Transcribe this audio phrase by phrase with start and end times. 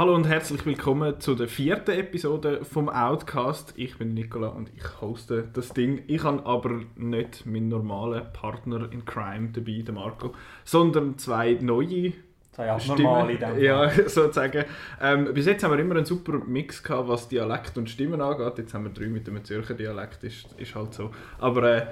[0.00, 3.74] Hallo und herzlich willkommen zu der vierten Episode vom Outcast.
[3.76, 6.04] Ich bin Nicola und ich hoste das Ding.
[6.06, 10.32] Ich habe aber nicht meinen normalen Partner in Crime dabei, den Marco,
[10.64, 12.14] sondern zwei neue
[12.52, 13.60] Zwei abnormale Stimmen.
[13.60, 14.64] Ja, sozusagen.
[15.02, 18.56] Ähm, bis jetzt haben wir immer einen super Mix gehabt, was Dialekt und Stimmen angeht.
[18.56, 21.10] Jetzt haben wir drei mit dem Zürcher Dialekt, ist, ist halt so.
[21.40, 21.86] Aber äh,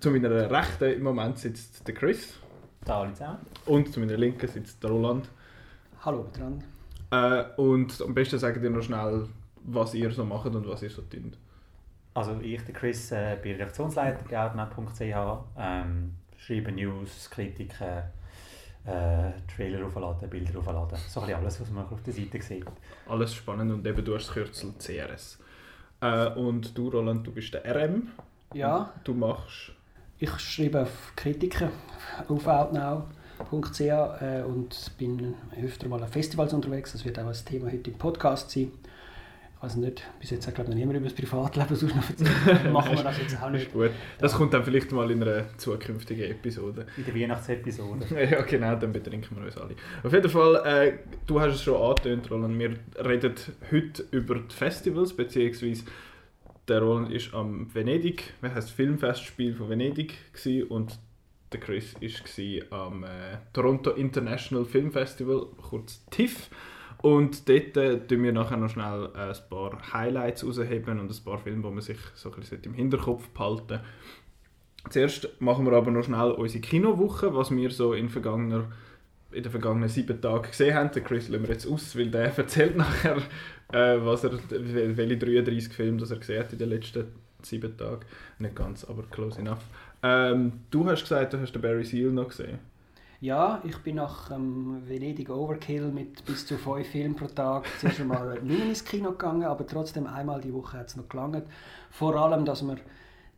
[0.00, 2.38] zu meiner Rechten im Moment sitzt der Chris.
[2.86, 3.38] Hallo zusammen.
[3.64, 5.30] Und zu meiner Linken sitzt der Roland.
[6.04, 6.66] Hallo miteinander.
[7.10, 9.28] Äh, und am besten sagt ihr noch schnell,
[9.64, 11.38] was ihr so macht und was ihr so tut.
[12.14, 15.00] Also ich, der Chris, äh, bin Redaktionsleiter bei outnet.ch,
[15.56, 18.02] ähm, schreibe News, Kritiken,
[18.84, 20.98] äh, Trailer aufladen, Bilder aufladen.
[21.08, 22.66] So ein alles, was man auf der Seite sieht.
[23.08, 25.38] Alles spannend und eben du hast das Kürzel CRS.
[26.00, 28.08] Äh, und du, Roland, du bist der RM.
[28.54, 28.92] Ja.
[29.04, 29.72] Du machst...
[30.20, 31.70] Ich schreibe auf Kritiken
[32.26, 36.92] auf outnow.ch äh, und bin öfter mal an Festivals unterwegs.
[36.92, 38.72] Das wird auch ein Thema heute im Podcast sein.
[39.56, 42.08] Ich weiß nicht, bis jetzt hat glaube ich noch niemand über das Privatleben sonst noch
[42.08, 42.72] erzählt.
[42.72, 43.72] Machen wir das jetzt auch nicht.
[43.72, 43.90] gut.
[44.18, 44.38] Das ja.
[44.38, 46.86] kommt dann vielleicht mal in einer zukünftigen Episode.
[46.96, 48.06] In der Weihnachtsepisode.
[48.30, 49.74] ja genau, dann betrinken wir uns alle.
[50.04, 50.92] Auf jeden Fall, äh,
[51.26, 53.34] du hast es schon angetönt, Roland, wir reden
[53.72, 55.82] heute über die Festivals, beziehungsweise
[56.68, 60.98] der Roland ist am Venedig, wie heißt Filmfestspiel von Venedig gewesen, und
[61.52, 63.08] der Chris war am äh,
[63.52, 66.50] Toronto International Film Festival, kurz TIFF.
[67.00, 71.38] Und dort äh, wir nachher noch schnell äh, ein paar Highlights rausheben und ein paar
[71.38, 73.80] Filme, die man sich so ein bisschen im Hinterkopf behalten
[74.90, 78.70] Zuerst machen wir aber noch schnell unsere Kinowoche, was wir so in, vergangener,
[79.32, 80.92] in den vergangenen sieben Tagen gesehen haben.
[80.92, 83.18] Den Chris lassen wir jetzt aus, weil der erzählt nachher,
[83.72, 87.06] äh, was er, welche 33 Filme das er gesehen hat in den letzten
[87.42, 88.04] sieben Tagen.
[88.38, 89.64] Nicht ganz, aber close enough.
[90.02, 92.58] Ähm, du hast gesagt, du hast den Barry Seal noch gesehen.
[93.20, 98.00] Ja, ich bin nach ähm, Venedig Overkill mit bis zu fünf Filmen pro Tag zuerst
[98.00, 101.42] einmal nicht ins Kino gegangen, aber trotzdem einmal die Woche hat es noch gelangt.
[101.90, 102.76] Vor allem, dass wir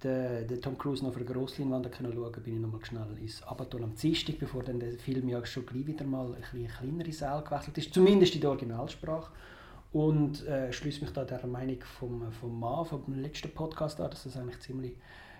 [0.05, 3.85] den, den Tom Cruise noch einer Grossleinwand schauen können, bin ich nochmal schnell ins Abaton
[3.85, 7.43] am Dienstag, bevor dann der Film ja schon gleich wieder mal ein bisschen kleinere Saal
[7.43, 9.33] gewechselt ist, zumindest in der Originalsprache.
[9.93, 14.25] Und äh, schließe mich da der Meinung vom, vom Mann, vom letzten Podcast an, dass
[14.25, 14.93] das eigentlich ziemlich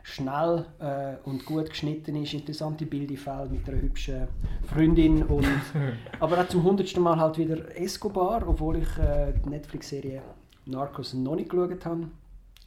[0.03, 4.29] schnell äh, und gut geschnitten ist, interessante Bilder mit einer hübschen
[4.67, 5.47] Freundin und
[6.21, 10.23] aber auch zum hundertsten Mal halt wieder Escobar, obwohl ich äh, die Netflix-Serie
[10.67, 12.09] Narcos noch nicht geschaut habe.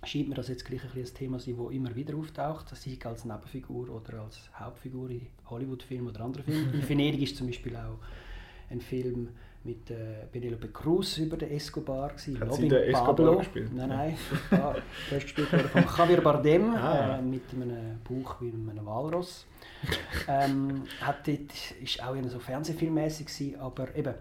[0.06, 3.24] Scheint mir das jetzt gleich ein, ein Thema sein, das immer wieder auftaucht, sei als
[3.24, 6.74] Nebenfigur oder als Hauptfigur in Hollywood-Filmen oder anderen Filmen.
[6.74, 8.00] In Venedig ist zum Beispiel auch
[8.70, 9.30] ein Film
[9.64, 12.10] mit äh, Penelope Cruz über den Escobar.
[12.10, 12.40] Gewesen.
[12.40, 13.38] Hat sie den Escobar Pablo.
[13.38, 13.74] gespielt?
[13.74, 14.18] Nein, nein.
[14.52, 17.18] Der ist gespielt worden von Javier Bardem ah.
[17.18, 19.46] äh, mit einem Buch wie einem Walross.
[20.28, 21.52] ähm, hat dort,
[21.82, 24.14] ist auch so fernsehfilmmäßig aber eben,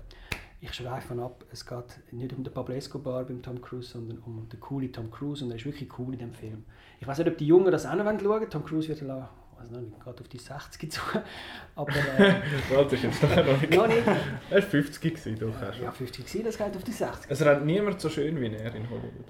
[0.60, 4.48] ich schweife ab, es geht nicht um den Pablo Escobar beim Tom Cruise, sondern um
[4.48, 6.64] den coolen Tom Cruise und er ist wirklich cool in dem Film.
[7.00, 8.48] Ich weiß nicht, ob die Jungen das auch noch schauen wollen.
[8.48, 9.02] Tom Cruise wird
[9.70, 11.00] weiß nicht, gerade auf die 60 zu.
[11.74, 11.92] Aber.
[12.18, 12.40] Äh,
[12.70, 13.74] das ist jetzt noch nicht.
[13.74, 14.06] noch nicht.
[14.06, 15.80] Er war 50 gewesen, doch.
[15.80, 17.30] Ja, 50 gewesen, das geht auf die 60.
[17.30, 19.26] Es rennt niemand so schön wie er in Hollywood.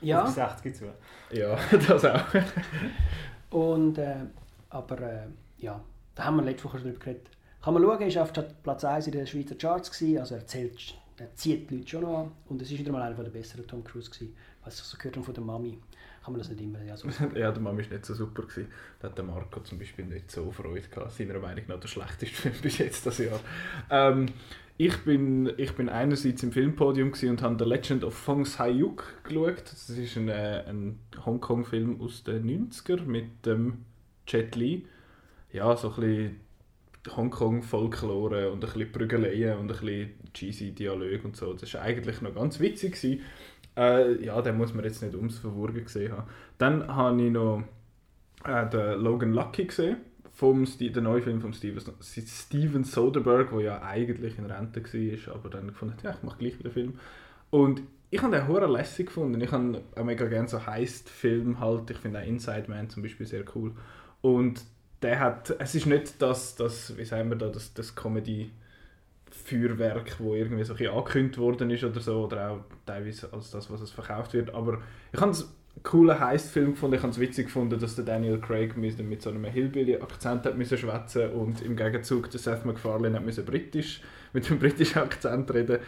[0.00, 0.22] Ja.
[0.22, 0.84] Auf die 60 zu.
[1.32, 1.58] Ja,
[1.88, 2.24] das auch.
[3.50, 4.16] Und, äh,
[4.70, 5.26] aber äh,
[5.58, 5.82] ja,
[6.14, 7.30] da haben wir letzte Woche schon drüber geredet.
[7.62, 8.32] Kann man schauen, er war auf
[8.62, 12.02] Platz 1 in den Schweizer Charts, gewesen, also er, zählt, er zieht die Leute schon
[12.02, 12.32] noch an.
[12.48, 15.16] Und es war wieder mal einer der besseren Tom Cruise, gewesen, was ich so gehört
[15.16, 15.78] habe von der Mami
[16.26, 18.42] kann man das nicht immer ja, so Ja, der Mami war nicht so super.
[18.42, 18.66] Gewesen.
[18.98, 21.12] Da hat Marco zum Beispiel nicht so Freude gehabt.
[21.12, 23.38] Seiner Meinung nach der schlechteste Film bis jetzt das Jahr.
[23.90, 24.26] Ähm,
[24.76, 29.62] ich bin, ich bin einerseits im Filmpodium und habe The Legend of Fong Sai-yuk geschaut.
[29.70, 33.84] Das ist ein, äh, ein Hongkong-Film aus den 90er mit dem
[34.26, 34.84] Jet Li.
[35.52, 36.40] Ja, so ein bisschen
[37.14, 41.54] Hongkong-Folklore und ein bisschen Prügeleien und ein bisschen cheesy Dialog und so.
[41.54, 43.00] Das war eigentlich noch ganz witzig.
[43.00, 43.20] Gewesen.
[43.76, 46.28] Äh, ja, den muss man jetzt nicht ums Verwurgen gesehen haben.
[46.58, 47.62] Dann habe ich noch
[48.44, 49.98] äh, den Logan Lucky gesehen,
[50.32, 55.50] vom den neuen Film von Steven, Steven Soderbergh, der ja eigentlich in Rente war, aber
[55.50, 56.98] dann gefunden ja, ich mache gleich wieder Film.
[57.50, 59.40] Und ich habe den hure lässig gefunden.
[59.40, 61.90] Ich habe auch mega gerne so Heist-Film halt.
[61.90, 63.72] Ich finde auch Inside Man zum Beispiel sehr cool.
[64.22, 64.62] Und
[65.02, 68.50] der hat, es ist nicht das, das wie sagen wir da, das, das Comedy-
[69.46, 73.70] Feuerwerk, wo irgendwie so ein angekündigt worden ist oder so, oder auch teilweise als das,
[73.70, 74.54] was es verkauft wird.
[74.54, 74.80] Aber
[75.12, 76.96] ich habe es einen coolen Heist-Film gefunden.
[76.96, 80.78] Ich habe es witzig gefunden, dass der Daniel Craig mit so einem Hillbilly-Akzent hat müssen
[80.78, 84.00] schwätzen und im Gegenzug der Seth MacFarlane hat britisch
[84.32, 85.78] mit einem britischen Akzent reden.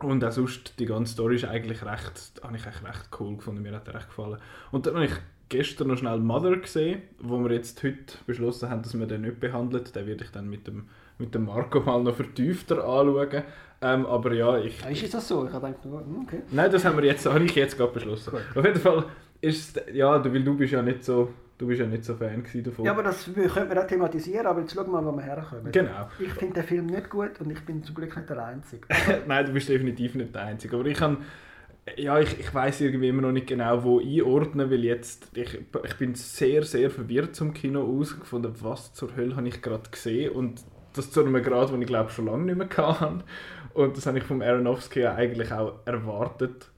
[0.00, 3.62] Und auch sonst, die ganze Story ist eigentlich recht, habe ich echt recht cool gefunden,
[3.62, 4.38] mir hat er recht gefallen.
[4.72, 5.14] Und dann habe ich
[5.48, 9.38] gestern noch schnell Mother gesehen, wo wir jetzt heute beschlossen haben, dass wir den nicht
[9.38, 9.94] behandelt.
[9.94, 10.88] Den werde ich dann mit dem
[11.18, 13.42] mit dem Marco mal noch vertiefter anschauen.
[13.82, 14.82] Ähm, aber ja, ich...
[14.84, 15.46] Ah, Ist das so?
[15.46, 16.42] Ich habe gedacht, oh, okay.
[16.50, 18.30] Nein, das haben wir jetzt, habe ich jetzt gerade beschlossen.
[18.30, 18.42] Gut.
[18.56, 19.04] Auf jeden Fall
[19.40, 21.28] ist es, ja, du, weil du bist ja nicht so,
[21.58, 22.84] du bist ja nicht so Fan davon.
[22.84, 25.70] Ja, aber das könnte man auch thematisieren, aber jetzt schauen wir mal, wo wir herkommen.
[25.70, 26.08] Genau.
[26.18, 28.86] Ich finde den Film nicht gut und ich bin zum Glück nicht der Einzige.
[29.26, 30.76] Nein, du bist definitiv nicht der Einzige.
[30.76, 31.18] Aber ich kann,
[31.96, 35.94] ja, ich, ich weiß irgendwie immer noch nicht genau, wo einordnen, weil jetzt, ich, ich
[35.96, 40.64] bin sehr, sehr verwirrt zum Kino ausgefunden, was zur Hölle habe ich gerade gesehen und
[40.94, 43.24] das zu einem Grad, den ich glaube schon lange nicht mehr hatte.
[43.74, 46.70] Und das habe ich vom Aronofsky ja eigentlich auch erwartet.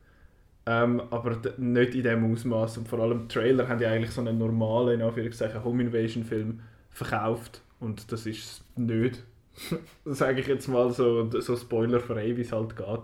[0.69, 4.21] Ähm, aber nicht in dem Ausmaß und vor allem die Trailer haben ja eigentlich so
[4.21, 6.61] einen normalen, in Home Invasion Film
[6.91, 9.23] verkauft und das ist es nicht.
[10.05, 13.01] sage ich jetzt mal so, so spoilerfrei, wie es halt geht.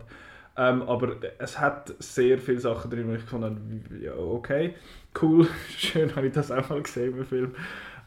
[0.57, 4.75] Ähm, aber es hat sehr viele Sachen drin, wo ich gefunden ja okay,
[5.21, 5.47] cool,
[5.79, 7.55] schön habe ich das auch mal gesehen im Film.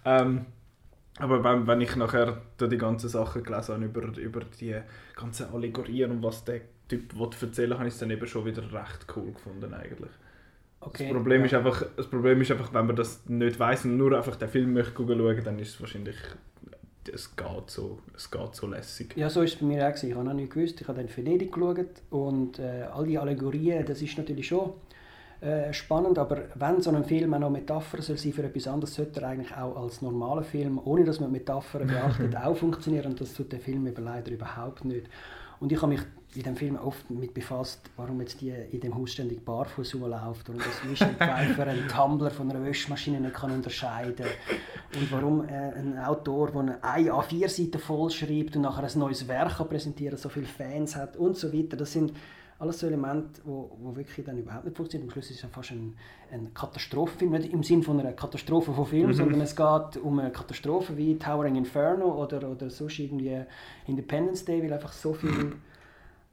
[0.03, 0.45] Ähm,
[1.17, 4.75] aber wenn, wenn ich nachher die ganzen Sachen gelesen habe über, über die
[5.15, 8.61] ganzen Allegorien und was der Typ will erzählen habe ich es dann eben schon wieder
[8.61, 10.11] recht cool gefunden eigentlich.
[10.81, 11.05] Okay.
[11.05, 11.45] Das, Problem ja.
[11.47, 14.49] ist einfach, das Problem ist einfach, wenn man das nicht weiß und nur einfach den
[14.49, 16.17] Film möchte schauen, dann ist es wahrscheinlich,
[17.11, 19.15] es geht so, es geht so lässig.
[19.15, 19.89] Ja, so ist es bei mir auch.
[19.89, 20.09] gewesen.
[20.09, 20.81] Ich habe noch nicht gewusst.
[20.81, 24.73] Ich habe dann Venedig geschaut und äh, all die Allegorien, das ist natürlich schon
[25.45, 28.95] äh, spannend, aber wenn so ein Film auch noch Metapher soll sein für etwas anderes,
[28.95, 33.21] sollte er eigentlich auch als normaler Film, ohne dass man Metaphern beachtet, auch funktionieren und
[33.21, 35.07] das tut der Film eben leider überhaupt nicht.
[35.59, 36.01] Und ich habe mich
[36.35, 40.49] in dem Film oft mit befasst, warum jetzt die in dem Haus ständig barfuß rumläuft
[40.49, 44.25] und dass Michelle Pfeiffer einen Tumbler von einer Wäschmaschine nicht kann unterscheiden
[44.95, 49.57] und warum äh, ein Autor, der eine A4-Seite voll schreibt und nachher ein neues Werk
[49.69, 51.77] präsentieren so viele Fans hat und so weiter.
[51.77, 52.13] Das sind
[52.57, 55.09] alles so Elemente, wo, wo wirklich dann überhaupt nicht funktionieren.
[55.09, 55.95] Am Schluss ist es ja fast ein,
[56.31, 60.31] ein Katastrophenfilm, nicht im Sinne von einer Katastrophe von Film, sondern es geht um eine
[60.31, 63.41] Katastrophe wie Towering Inferno oder, oder sonst irgendwie
[63.87, 65.53] Independence Day, weil einfach so viele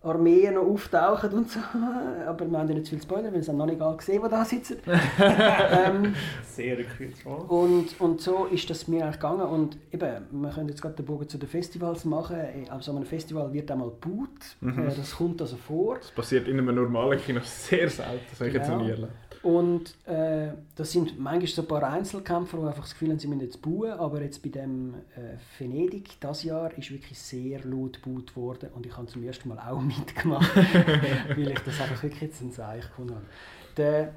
[0.04, 1.60] Armeen noch auftauchen und so.
[2.26, 4.28] Aber wir haben ja nicht viel Spoiler, weil es haben noch nicht alle gesehen, die
[4.30, 4.78] da sitzen.
[4.86, 6.14] ähm,
[6.44, 7.24] Sehr gekürzt.
[7.26, 9.42] Und, und so ist das mir eigentlich gegangen.
[9.42, 12.36] Und eben, wir können jetzt gerade den Bogen zu den Festivals machen.
[12.70, 14.28] Auf so einem Festival wird einmal Boot.
[14.60, 14.88] Mhm.
[14.88, 15.96] Äh, Das kommt also vor.
[15.98, 18.94] Das passiert in einem normalen Kino sehr selten, das habe ich jetzt noch nie Genau.
[18.94, 19.12] erlebt.
[19.42, 23.26] Und äh, das sind manchmal so ein paar Einzelkämpfer, die einfach das Gefühl haben, sie
[23.26, 23.90] müssen jetzt bauen.
[23.92, 28.70] Aber jetzt bei dem äh, Venedig, das Jahr, ist wirklich sehr laut gebaut worden.
[28.74, 32.52] Und ich habe zum ersten Mal auch mitgemacht, weil ich das einfach wirklich jetzt ein
[32.52, 33.26] Zeichen gefunden habe.
[33.76, 34.12] Der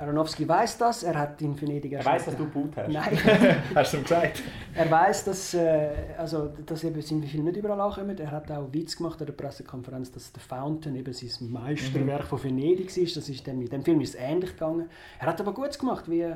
[0.00, 2.90] Aronofsky weiß das, er hat in Venedig Er mit- dass du gebaut hast.
[2.90, 3.18] Nein,
[3.74, 4.42] Hast du ihm gesagt?
[4.74, 8.18] er weiß, dass, äh, also, dass eben seine Filme nicht überall ankommen.
[8.18, 12.42] Er hat auch Witz gemacht an der Pressekonferenz, dass The Fountain eben sein Meisterwerk von
[12.42, 13.16] Venedig ist.
[13.16, 14.88] Das ist dem, dem Film ist es ähnlich gegangen.
[15.18, 16.26] Er hat aber gut gemacht, wie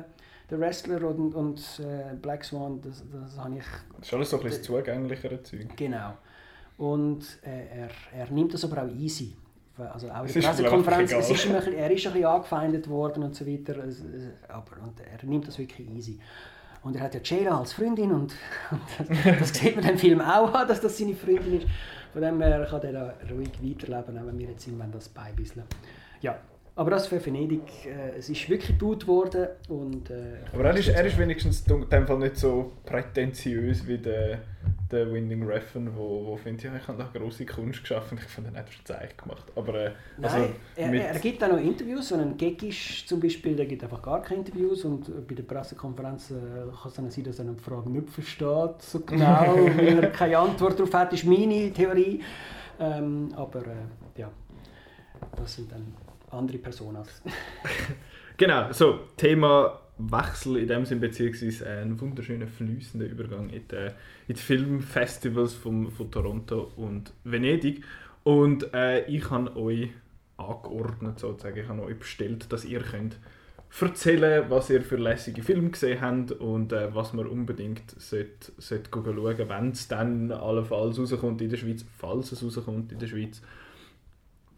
[0.49, 2.79] The Wrestler und, und äh, Black Swan.
[2.81, 5.75] Das, das habe ich alles so ein bisschen zugänglicher Zeug.
[5.75, 6.13] Genau.
[6.77, 9.35] Und äh, er, er nimmt das aber auch easy.
[9.77, 12.89] Also auch in der Pressekonferenz, es ist ihm ein bisschen, er ist ein bisschen angefeindet
[12.89, 13.75] worden und so weiter.
[14.47, 16.19] Aber und er nimmt das wirklich easy.
[16.83, 18.33] Und er hat ja Jayla als Freundin und,
[18.71, 21.67] und das, das sieht man im Film auch an, dass das seine Freundin ist.
[22.13, 25.65] Von dem her kann er ruhig weiterleben, auch wenn wir jetzt irgendwann das beibisseln.
[26.21, 26.37] Ja,
[26.75, 30.09] aber das für Venedig, äh, es ist wirklich gut worden und...
[30.09, 34.39] Äh, Aber er ist, er ist wenigstens in dem Fall nicht so prätentiös wie der,
[34.91, 38.51] der Winding Refn, wo, wo findet, ja, ich habe da grosse Kunst geschaffen, ich finde,
[38.53, 39.45] er hat ein Zeichen gemacht.
[39.55, 39.91] Aber äh,
[40.21, 42.09] also Nein, er, mit- er gibt auch noch Interviews.
[42.09, 44.85] So ein Gekisch zum Beispiel, der gibt einfach gar keine Interviews.
[44.85, 48.81] Und bei der Pressekonferenz äh, kann es dann sein, dass er eine Frage nicht versteht,
[48.81, 52.21] so genau, weil er keine Antwort darauf hat, ist meine Theorie.
[52.79, 54.29] Ähm, aber äh, ja,
[55.35, 55.93] das sind dann
[56.31, 57.21] andere Personas.
[58.37, 63.91] Genau, so, Thema Wechsel in dem Sinn, beziehungsweise ein wunderschöner fließender Übergang in die,
[64.27, 67.83] in die Filmfestivals von, von Toronto und Venedig.
[68.23, 69.89] Und äh, ich habe euch
[70.37, 73.17] angeordnet, sozusagen, ich habe euch bestellt, dass ihr könnt
[73.81, 78.89] erzählen was ihr für lässige Filme gesehen habt und äh, was man unbedingt sollte, sollte
[78.93, 83.41] schauen wenn es dann allenfalls rauskommt in der Schweiz, falls es rauskommt in der Schweiz.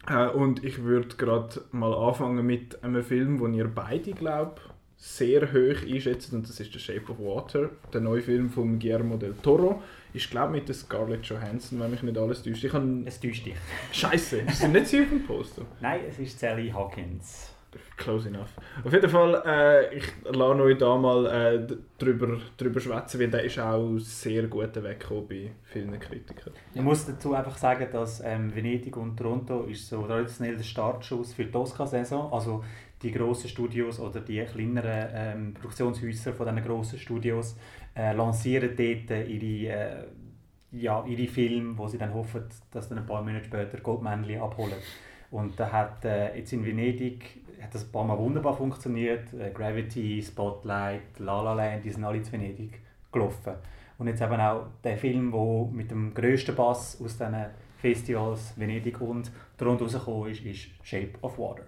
[0.08, 4.60] Äh, und ich würde gerade mal anfangen mit einem Film, den ihr beide, glaube
[4.98, 9.16] sehr hoch einschätzt und das ist The Shape of Water, der neue Film von Guillermo
[9.16, 9.80] del Toro.
[10.12, 12.64] Ich glaube mit der Scarlett Johansson, wenn mich nicht alles täuscht.
[12.64, 13.02] Ich habe...
[13.04, 13.54] Es täuscht dich.
[13.92, 15.62] Scheiße, ist sie nicht sie auf dem Poster?
[15.80, 17.52] Nein, es ist Sally Hawkins.
[17.96, 18.48] Close enough.
[18.82, 23.44] Auf jeden Fall, äh, ich lasse euch da mal äh, drüber, drüber schwätzen, weil der
[23.44, 26.54] ist auch sehr gut weggekommen bei vielen Kritikern.
[26.72, 31.34] Ich muss dazu einfach sagen, dass ähm, Venedig und Toronto ist so traditionell der Startschuss
[31.34, 32.32] für die Oscar-Saison.
[32.32, 32.64] Also
[33.02, 37.56] die grossen Studios oder die kleineren ähm, Produktionshäuser von diesen grossen Studios
[37.96, 40.04] äh, lancieren dort äh, ihre äh,
[40.72, 44.76] ja, ihre Filme, wo sie dann hoffen, dass dann ein paar Monate später Goldmännchen abholen.
[45.30, 49.32] Und da hat äh, jetzt in Venedig hat das ein paar Mal wunderbar funktioniert.
[49.32, 52.80] Äh, Gravity, Spotlight, La La Land, die sind alle in Venedig
[53.12, 53.54] gelaufen.
[53.98, 57.46] Und jetzt eben auch der Film, der mit dem grössten Bass aus diesen
[57.78, 61.64] Festivals Venedig und darunter rausgekommen ist, ist Shape of Water.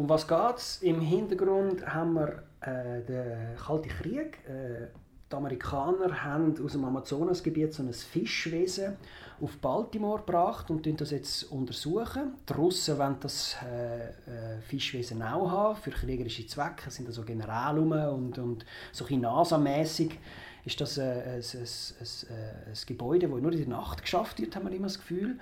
[0.00, 0.78] Um was geht es?
[0.80, 4.38] Im Hintergrund haben wir äh, den Kalten Krieg.
[4.48, 4.86] Äh,
[5.30, 8.96] die Amerikaner haben aus dem Amazonasgebiet so ein Fischwesen
[9.42, 12.32] auf Baltimore gebracht und das jetzt untersuchen.
[12.48, 16.90] Die Russen wollen das äh, äh, Fischwesen auch haben, für kriegerische Zwecke.
[16.90, 20.18] Sind also Generäle und, und so ein NASA-mäßig
[20.64, 24.66] ist das ein, ein, ein, ein, Gebäude, das nur in der Nacht geschafft wird, haben
[24.66, 25.38] wir immer das Gefühl.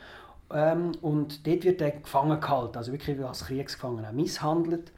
[0.52, 4.92] Ähm, und dort wird er gefangen gehalten, also wirklich als Kriegsgefangener misshandelt.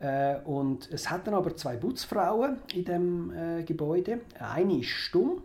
[0.00, 4.20] Äh, und es hat dann aber zwei Putzfrauen in dem äh, Gebäude.
[4.38, 5.42] Eine ist stumm,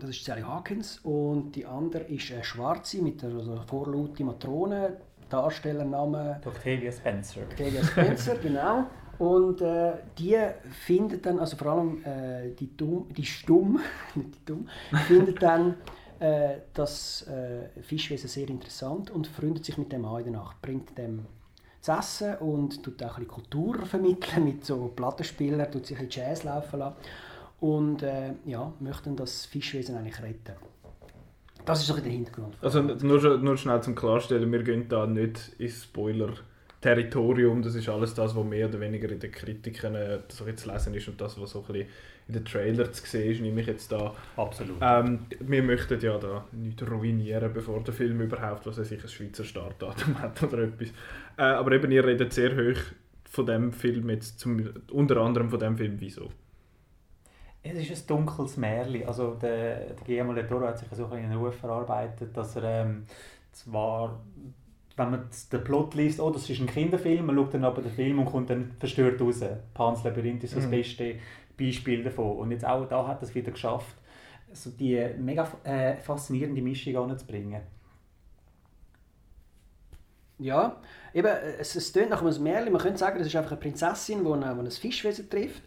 [0.00, 4.96] das ist Sally Hawkins, und die andere ist eine Schwarze mit der also vorlaute Matrone,
[5.28, 7.42] Darstellername Octavia Spencer.
[7.42, 8.86] Octavia Spencer, genau.
[9.18, 10.36] Und äh, die
[10.84, 13.80] findet dann, also vor allem äh, die, dumm, die Stumm,
[14.14, 14.68] nicht die Dumm,
[15.06, 15.74] findet dann
[16.18, 20.60] äh, das äh, Fischwesen sehr interessant und freundet sich mit dem an in der Nacht,
[20.62, 21.26] bringt dem
[21.80, 26.08] zu essen und tut auch ein bisschen Kultur vermitteln mit so Plattenspielern, tut sich ein
[26.10, 26.96] Jazz laufen lassen
[27.60, 30.54] und äh, ja, möchten das Fischwesen eigentlich retten.
[31.64, 32.56] Das ist so der Hintergrund.
[32.60, 36.32] Also nur, nur schnell zum Klarstellen, wir gehen da nicht ins Spoiler
[36.80, 40.70] Territorium, das ist alles das, was mehr oder weniger in den Kritiken äh, so zu
[40.70, 41.88] lesen ist und das, was so ein bisschen
[42.28, 44.14] in den Trailer zu sehen ist, nehme ich jetzt da.
[44.36, 44.76] Absolut.
[44.80, 49.08] Ähm, wir möchten ja da nicht ruinieren, bevor der Film überhaupt, was er sich ein
[49.08, 50.88] Schweizer Startdatum hat oder etwas.
[51.36, 52.80] Äh, aber eben, ihr redet sehr hoch
[53.24, 56.30] von dem Film jetzt, zum, unter anderem von dem Film, wieso?
[57.62, 59.06] Es ist ein dunkles Märchen.
[59.06, 63.04] Also der, der Guillermo del Toro hat sich so einen Ruf verarbeitet, dass er ähm,
[63.52, 64.20] zwar
[64.96, 67.92] wenn man den Plot liest, oh, das ist ein Kinderfilm, man schaut dann aber den
[67.92, 69.40] Film und kommt dann verstört raus.
[69.74, 70.70] Pans Labyrinth ist so das mhm.
[70.70, 71.16] beste
[71.56, 72.38] Beispiel davon.
[72.38, 73.96] Und jetzt auch da hat es wieder geschafft,
[74.52, 77.62] so die mega äh, faszinierende Mischung anzubringen.
[80.38, 80.82] Ja,
[81.14, 82.72] eben, es, es tönt nach einem Märchen.
[82.72, 85.62] Man könnte sagen, es ist einfach eine Prinzessin, die, die ein Fischwesen trifft.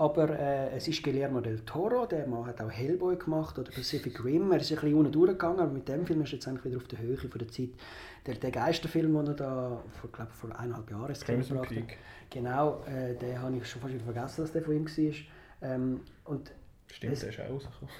[0.00, 4.24] Aber äh, es ist Guillermo del Toro, der Mann hat auch Hellboy gemacht oder Pacific
[4.24, 4.50] Rim.
[4.50, 6.78] Er ist ein bisschen unten durchgegangen, aber mit dem Film ist er jetzt eigentlich wieder
[6.78, 7.68] auf der Höhe von der Zeit.
[8.24, 11.84] Der, der Geisterfilm, den er da vor, glaub, vor eineinhalb Jahren gebracht hat,
[12.30, 15.14] genau, äh, den habe ich schon fast wieder vergessen, dass der von ihm war.
[15.70, 16.50] Ähm, und
[16.86, 17.94] Stimmt, es, der ist auch rausgekommen.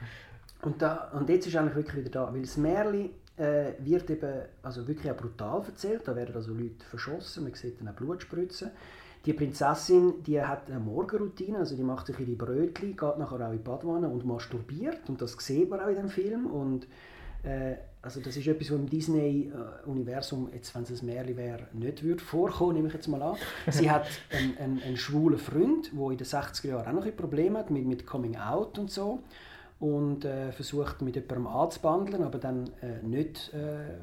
[0.62, 4.08] und, da, und jetzt ist er eigentlich wirklich wieder da, weil das Märchen äh, wird
[4.08, 6.00] eben also wirklich auch brutal erzählt.
[6.08, 8.70] Da werden also Leute verschossen, man sieht dann auch Blutspritzen.
[9.24, 13.52] Die Prinzessin die hat eine Morgenroutine, also die macht sich ihre Brötchen, geht nachher auch
[13.52, 15.08] in die Badwanne und masturbiert.
[15.08, 16.46] Und das sieht man auch in dem Film.
[16.46, 16.88] Und,
[17.44, 22.02] äh, also das ist etwas, was im Disney-Universum, jetzt wenn es ein Märchen wäre, nicht
[22.02, 23.36] würde vorkommen, nehme ich jetzt mal an.
[23.68, 27.16] Sie hat einen, einen, einen schwulen Freund, der in den 60er Jahren auch noch ein
[27.16, 29.22] Problem hat mit, mit Coming Out und so
[29.82, 33.96] und äh, versucht mit jemandem anzubandeln, aber dann äh, nicht äh,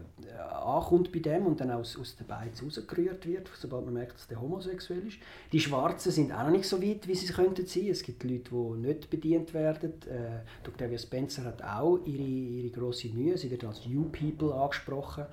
[0.53, 4.27] ankommt bei dem und dann aus, aus den Beiz rausgerührt wird, sobald man merkt, dass
[4.27, 5.19] der homosexuell ist.
[5.53, 7.87] Die Schwarzen sind auch noch nicht so weit, wie sie könnten sein.
[7.87, 9.93] Es gibt Leute, die nicht bedient werden.
[10.09, 13.37] Äh, Octavia Spencer hat auch ihre, ihre grosse Mühe.
[13.37, 15.27] Sie wird als You People angesprochen,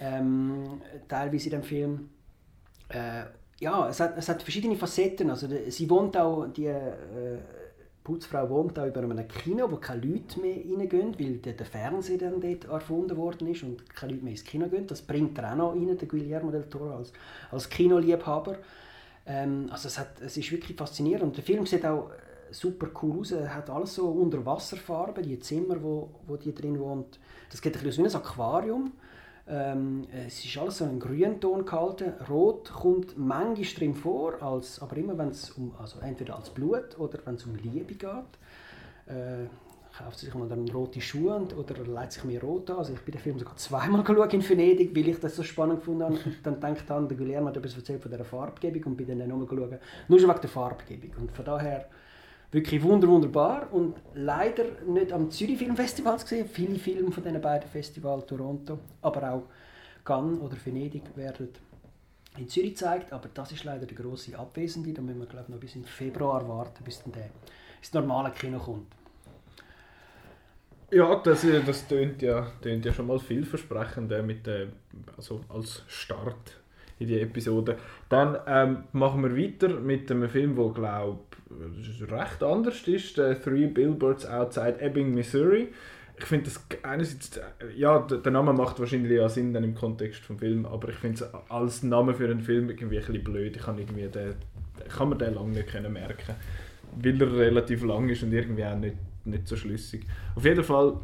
[0.00, 2.10] ähm, teilweise in dem Film.
[2.90, 3.24] Äh,
[3.58, 5.30] ja, es hat, es hat verschiedene Facetten.
[5.30, 7.38] Also, sie wohnt auch, die äh,
[8.10, 12.40] Putzfrau wohnt auch über einem Kino, wo keine Leute mehr reingehen, weil der Fernseher dann
[12.40, 14.84] dort erfunden worden ist und keine Leute mehr ins Kino gehen.
[14.88, 17.12] Das bringt er auch noch rein, der Guillermo del Toro, als,
[17.52, 18.56] als Kinoliebhaber.
[19.26, 21.22] Ähm, also es, hat, es ist wirklich faszinierend.
[21.22, 23.30] Und der Film sieht auch äh, super cool aus.
[23.30, 27.20] Er hat alles so Unterwasserfarben, die Zimmer, wo, wo die drin wohnt.
[27.48, 28.92] Das geht ein bisschen wie ein Aquarium.
[29.50, 32.12] Ähm, es ist alles so ein Grünton gehalten.
[32.28, 36.98] Rot kommt manchmal drin vor, als, aber immer wenn es um, also entweder als Blut
[36.98, 38.10] oder wenn es um Liebe geht.
[39.06, 39.48] Äh,
[39.98, 42.76] kauft sich mal dann rote Schuhe und, oder leitet sich mir rot an.
[42.76, 45.80] Also ich bin den Film sogar zweimal geschaut in Venedig, weil ich das so spannend
[45.80, 46.18] gefunden habe.
[46.44, 49.46] dann denkt dann, der Guillermo hat etwas erzählt von dieser Farbgebung und bin dann nochmal
[49.46, 51.10] geschaut, nur schon wegen der Farbgebung.
[51.20, 51.86] Und von daher
[52.52, 56.48] wirklich wunder, wunderbar und leider nicht am Zürich Filmfestival gesehen.
[56.48, 59.42] Viele Filme von diesen beiden Festivals, Toronto, aber auch
[60.04, 61.48] Cannes oder Venedig werden
[62.36, 64.92] in Zürich gezeigt, aber das ist leider die große Abwesende.
[64.92, 67.30] Da müssen wir glaube ich, noch bis in Februar warten, bis dann der
[67.78, 68.92] ins normale Kino kommt.
[70.92, 74.66] Ja, das, das tönt ja, ja schon mal vielversprechend mit, äh,
[75.16, 76.59] also als Start
[77.00, 77.76] in die Episode.
[78.08, 81.18] Dann ähm, machen wir weiter mit einem Film, der glaube
[82.08, 85.68] recht anders ist, äh, Three Billboards Outside Ebbing, Missouri.
[86.16, 87.40] Ich finde das einerseits,
[87.74, 91.24] ja, der Name macht wahrscheinlich ja Sinn dann im Kontext vom Film, aber ich finde
[91.24, 93.56] es als Name für einen Film irgendwie ein bisschen blöd.
[93.56, 94.34] Ich kann, irgendwie den,
[94.88, 96.34] kann mir den lange nicht merken,
[97.02, 100.04] weil er relativ lang ist und irgendwie auch nicht, nicht so schlüssig.
[100.36, 101.00] Auf jeden Fall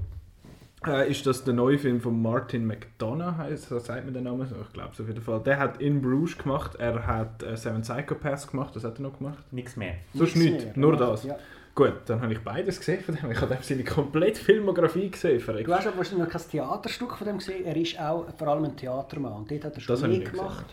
[0.87, 4.43] äh, ist das der neue Film von Martin McDonough, heißt, so sagt man den Namen,
[4.43, 5.41] ich glaube es auf jeden Fall.
[5.43, 9.19] Der hat In Bruges gemacht, er hat äh, Seven Psychopaths gemacht, was hat er noch
[9.19, 9.45] gemacht?
[9.53, 9.95] Nichts mehr.
[10.15, 11.25] Sonst Nichts mehr, nur genau, das.
[11.25, 11.37] ja.
[11.75, 13.31] Gut, dann habe ich beides gesehen von dem.
[13.31, 15.41] Ich habe seine komplette Filmografie gesehen.
[15.41, 15.69] verreckt.
[15.69, 17.67] Du hast aber wahrscheinlich noch kein Theaterstück von dem gesehen.
[17.67, 19.35] Er ist auch vor allem ein Theatermann.
[19.35, 20.65] Und dort hat er Das schon nie nicht gemacht.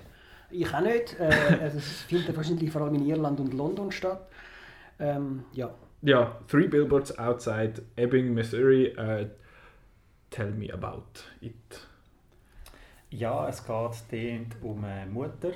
[0.50, 1.20] Ich auch nicht.
[1.20, 1.26] Äh,
[1.62, 4.30] also es findet wahrscheinlich vor allem in Irland und London statt.
[4.98, 5.72] Ähm, ja.
[6.04, 8.86] Ja, Three Billboards Outside Ebbing, Missouri.
[8.86, 9.28] Äh,
[10.34, 11.88] tell me about it.
[13.10, 15.52] Ja, es geht dort um eine Mutter.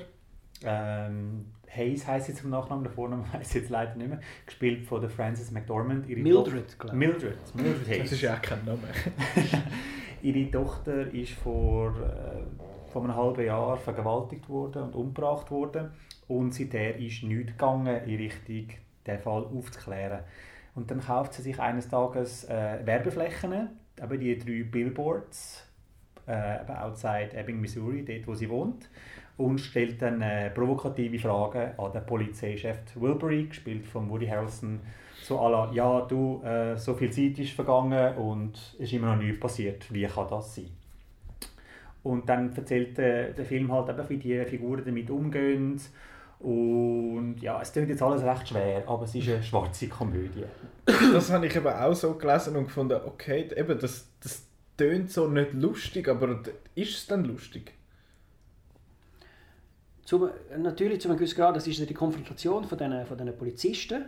[0.62, 4.20] Ähm, Hayes heisst sie zum Nachnamen, der Vorname weiß ich jetzt leider nicht mehr.
[4.46, 6.08] Gespielt von der Frances McDormand.
[6.08, 6.98] Ihre Mildred, glaube ich.
[6.98, 8.02] Mildred, Mildred Hayes.
[8.04, 8.82] Das ist ja auch kein Name.
[10.22, 15.90] Ihre Tochter ist vor, äh, vor einem halben Jahr vergewaltigt worden und umgebracht worden.
[16.28, 18.68] Und seither ist nichts gegangen in Richtung,
[19.06, 20.20] den Fall aufzuklären.
[20.74, 23.70] Und dann kauft sie sich eines Tages äh, Werbeflächen,
[24.02, 25.66] eben die drei Billboards,
[26.26, 28.88] äh, eben outside Ebbing, Missouri, dort wo sie wohnt.
[29.36, 34.80] Und stellt dann äh, provokative Fragen an den Polizeichef Wilbury, gespielt von Woody Harrelson.
[35.22, 39.22] So à la, ja, du, äh, so viel Zeit ist vergangen und ist immer noch
[39.22, 39.92] nichts passiert.
[39.92, 40.70] Wie kann das sein?
[42.02, 45.80] Und dann erzählt der, der Film halt eben, wie die Figuren damit umgehen.
[46.40, 50.44] Und ja, es klingt jetzt alles recht schwer, aber es ist eine schwarze Komödie.
[50.86, 55.26] Das habe ich eben auch so gelesen und gefunden, okay, eben, das, das tönt so
[55.26, 56.40] nicht lustig, aber
[56.74, 57.72] ist es dann lustig?
[60.04, 64.06] Zum, natürlich zu einem gewissen Grad, das ist ja die Konfrontation von diesen, von Polizisten,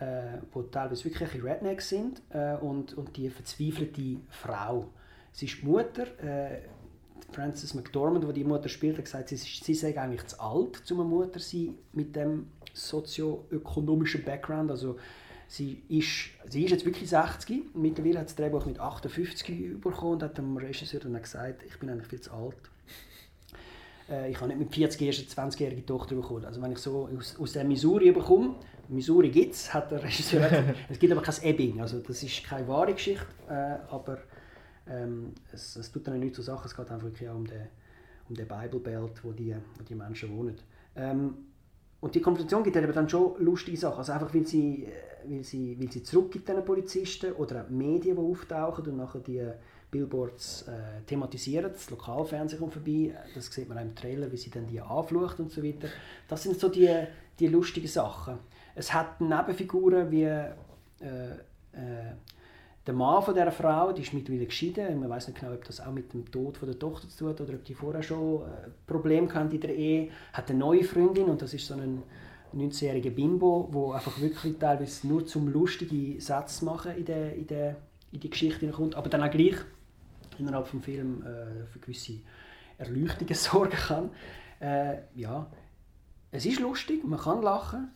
[0.00, 4.90] äh, die teilweise wirklich ein Rednecks sind, äh, und, und die verzweifelte Frau.
[5.32, 6.62] Sie ist die Mutter, äh,
[7.32, 11.00] Frances McDormand, die die Mutter spielt, hat gesagt, sie, sie sei eigentlich zu alt, um
[11.00, 14.70] eine Mutter zu sein mit dem sozioökonomischen Background.
[14.70, 14.96] Also
[15.48, 20.22] sie ist, sie ist jetzt wirklich 60, mittlerweile hat das Drehbuch mit 58 bekommen und
[20.22, 22.56] hat dem Regisseur dann gesagt, ich bin eigentlich viel zu alt.
[24.10, 26.44] Äh, ich habe nicht mit 40 erst eine 20-jährige Tochter bekommen.
[26.44, 28.56] Also wenn ich so aus, aus dem Missouri bekomme,
[28.88, 31.80] Missouri gibt es, hat der Regisseur gesagt, es gibt aber kein Ebbing.
[31.80, 34.18] Also das ist keine wahre Geschichte, äh, aber
[34.90, 36.66] ähm, es, es tut dann nichts zur Sache.
[36.66, 37.68] Es geht einfach auch um den,
[38.28, 40.56] um den Bible Belt, wo die, wo die Menschen wohnen.
[40.96, 41.34] Ähm,
[42.00, 43.98] und die Konfrontation gibt aber dann schon lustige Sachen.
[43.98, 44.90] Also einfach, weil sie, äh,
[45.28, 49.46] weil sie, weil sie zurückgibt den Polizisten oder die Medien, die auftauchen und nachher die
[49.90, 51.72] Billboards äh, thematisieren.
[51.72, 53.14] Das Lokalfernsehen kommt vorbei.
[53.34, 55.88] Das sieht man auch im Trailer, wie sie dann die anflucht und so weiter.
[56.28, 56.88] Das sind so die,
[57.38, 58.38] die lustigen Sachen.
[58.74, 60.50] Es hat Nebenfiguren wie äh,
[61.72, 62.12] äh,
[62.90, 64.98] der Mann von dieser Frau, die ist mittlerweile geschieden.
[64.98, 67.28] Man weiß nicht genau, ob das auch mit dem Tod von der Tochter zu tun
[67.28, 70.10] hat oder ob die vorher schon äh, Probleme hatten in der Ehe.
[70.32, 72.02] Hat eine neue Freundin und das ist so ein
[72.52, 77.76] 19-jähriger Bimbo, wo einfach wirklich teilweise nur zum lustige Sätze machen in, der, in, der,
[78.10, 79.58] in die Geschichte hineinkommt, aber dann auch gleich
[80.40, 82.14] innerhalb des Films äh, für gewisse
[82.76, 84.10] Erleuchtungen sorgen kann.
[84.58, 85.46] Äh, ja,
[86.32, 87.92] es ist lustig, man kann lachen.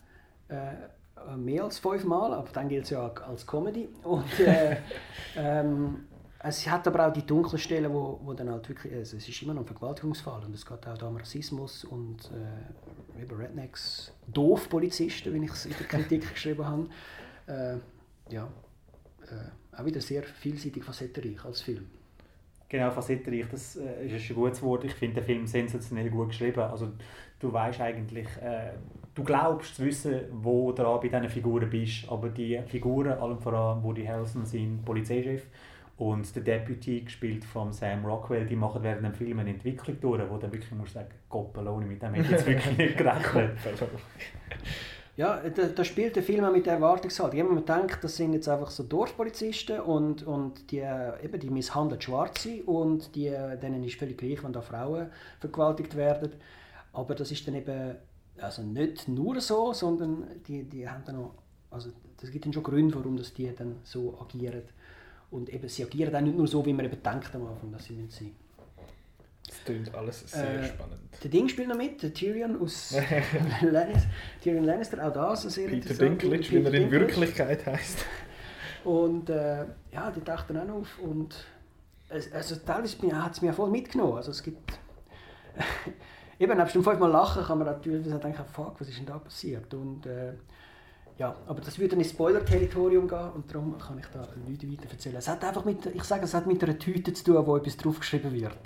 [0.47, 0.75] Äh,
[1.37, 3.89] mehr als fünfmal, aber dann gilt es ja als Comedy.
[4.03, 4.77] Und, äh,
[5.37, 6.07] ähm,
[6.47, 9.43] es hat aber auch die dunklen Stellen, wo, wo dann halt wirklich, also es ist
[9.43, 14.13] immer noch ein Vergewaltigungsfall und es geht auch da um Rassismus und äh, eben Rednecks,
[14.27, 16.87] doof Polizisten, wie ich es in der Kritik geschrieben habe.
[17.47, 17.79] Äh,
[18.33, 18.47] ja,
[19.31, 21.87] äh, auch wieder sehr vielseitig facettenreich als Film.
[22.69, 24.85] Genau, facettenreich, das äh, ist ein gutes Wort.
[24.85, 26.61] Ich finde den Film sensationell gut geschrieben.
[26.61, 26.93] Also
[27.41, 28.73] du weißt eigentlich, äh,
[29.15, 33.39] du glaubst zu wissen, wo du dran bei diesen Figuren bist, aber die Figuren, allem
[33.39, 35.47] voran Woody Harrelson, sein Polizeichef
[35.97, 40.23] und der Deputy, gespielt von Sam Rockwell, die machen während dem Film eine Entwicklung durch,
[40.29, 43.53] wo dann wirklich musst du sagen, Goppelone, mit dem hätte ich jetzt wirklich nicht gerechnet.
[45.17, 47.55] Ja, da, da spielt der Film auch mit der Erwartungshaltung.
[47.55, 52.01] Man denkt, das sind jetzt einfach so Dorfpolizisten und, und die, äh, eben, die misshandeln
[52.01, 55.07] Schwarze und die, äh, denen ist völlig gleich, wenn da Frauen
[55.39, 56.33] vergewaltigt werden.
[56.93, 57.95] Aber das ist dann eben
[58.39, 61.35] also nicht nur so, sondern die, die haben dann noch,
[61.71, 64.63] also das gibt dann schon Gründe, warum das die dann so agieren.
[65.31, 67.85] Und eben, sie agieren auch nicht nur so, wie man eben denkt am Anfang, dass
[67.85, 68.31] sie müssen sein
[69.49, 70.99] Das klingt alles sehr Äh, spannend.
[71.23, 72.95] Der Ding spielt noch mit, der Tyrion aus
[73.63, 74.09] Lannister.
[74.43, 76.91] Tyrion Lannister, auch das eine sehr Peter interessante- Dinklage, wie er in.
[76.91, 77.99] Wirklichkeit heißt.
[78.85, 80.99] Und äh, ja, die tauchten auch noch auf.
[81.01, 81.35] Und
[82.11, 84.15] also teilweise hat es mich auch voll mitgenommen.
[84.19, 84.79] Also es gibt
[86.39, 89.73] eben, nebst dem fünfmal Lachen kann man natürlich denken, fuck, was ist denn da passiert?
[89.75, 90.33] Und, äh,
[91.17, 95.17] ja, aber das würde ins Spoiler-Territorium gehen und darum kann ich da nichts weiter erzählen.
[95.17, 97.77] Es hat einfach mit, ich sage, es hat mit einer Tüte zu tun, wo etwas
[97.77, 98.57] draufgeschrieben wird.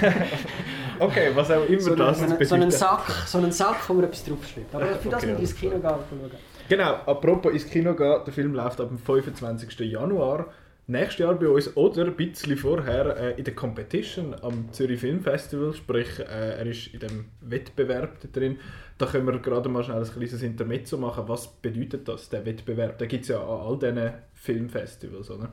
[0.98, 4.04] okay, was auch immer so das eine, so einen Sack, so einen Sack, wo man
[4.04, 4.74] etwas draufschreibt.
[4.74, 6.30] Aber für das okay, ins Kino gehen schauen.
[6.66, 9.78] Genau, apropos ins Kino gehen, der Film läuft ab dem 25.
[9.80, 10.46] Januar
[10.86, 15.20] nächstes Jahr bei uns oder ein bisschen vorher äh, in der Competition am Zürich Film
[15.20, 18.58] Festival, sprich äh, er ist in dem Wettbewerb drin.
[18.98, 21.24] Da können wir gerade mal schnell ein kleines Intermezzo machen.
[21.28, 22.98] Was bedeutet das, der Wettbewerb?
[22.98, 25.50] Da gibt es ja an all diesen Filmfestivals, oder?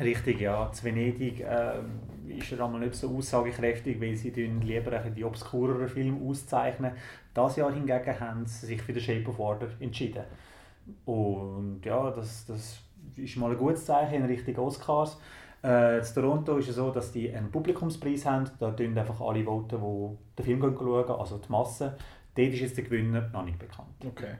[0.00, 0.70] Richtig, ja.
[0.72, 1.74] Zu Venedig äh,
[2.28, 6.92] ist er einmal nicht so aussagekräftig, weil sie lieber die obskureren Filme auszeichnen.
[7.34, 10.24] Das Jahr hingegen haben sie sich für den Shape of Water entschieden.
[11.04, 12.80] Und ja, das, das
[13.16, 15.18] ist mal ein gutes Zeichen in Richtung Oscars.
[15.64, 18.50] Äh, in Toronto ist es so, dass die einen Publikumspreis haben.
[18.58, 21.96] Da tun einfach alle voten, die den Film schauen, also die Masse.
[22.34, 23.88] Dort ist jetzt der Gewinner noch nicht bekannt.
[24.04, 24.34] Okay.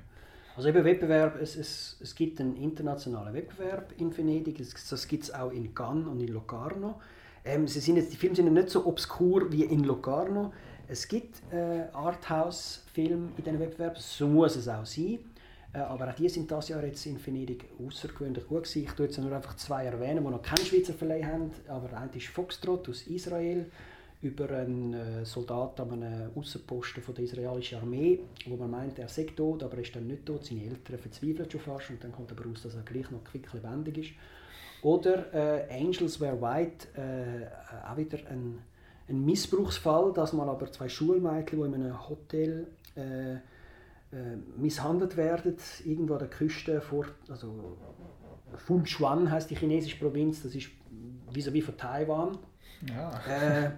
[0.57, 5.25] Also eben Wettbewerb, es, es, es gibt einen internationalen Wettbewerb in Venedig, das, das gibt
[5.25, 7.01] es auch in Cannes und in Locarno.
[7.45, 10.53] Ähm, sie sind jetzt, die Filme sind nicht so obskur wie in Locarno.
[10.89, 15.21] Es gibt äh, Arthouse-Filme in diesem Wettbewerb, so muss es auch sein.
[15.73, 18.85] Äh, aber auch die sind das Jahr jetzt in Venedig außergewöhnlich gut gewesen.
[18.85, 21.51] Ich tue jetzt nur einfach zwei erwähnen, die noch keinen Schweizer Verleih haben.
[21.69, 23.67] Aber einer ist Foxtrot aus Israel
[24.23, 29.25] über einen äh, Soldat an einem Außenposten der israelischen Armee, wo man meint, er sei
[29.25, 30.45] tot, aber er ist dann nicht tot.
[30.45, 33.53] Seine Eltern verzweifeln schon fast und dann kommt aber raus, dass er gleich noch quick
[33.53, 34.11] lebendig ist.
[34.83, 38.61] Oder äh, Angels Wear White, äh, auch wieder ein,
[39.09, 43.37] ein Missbrauchsfall, das mal aber zwei Schulmädchen, die in einem Hotel äh,
[44.13, 47.77] äh, misshandelt werden, irgendwo an der Küste vor, also
[48.57, 50.69] Funchuan heißt die chinesische Provinz, das ist
[51.33, 52.39] vis-à-vis von Taiwan.
[52.89, 53.11] Ja.
[53.27, 53.71] Äh,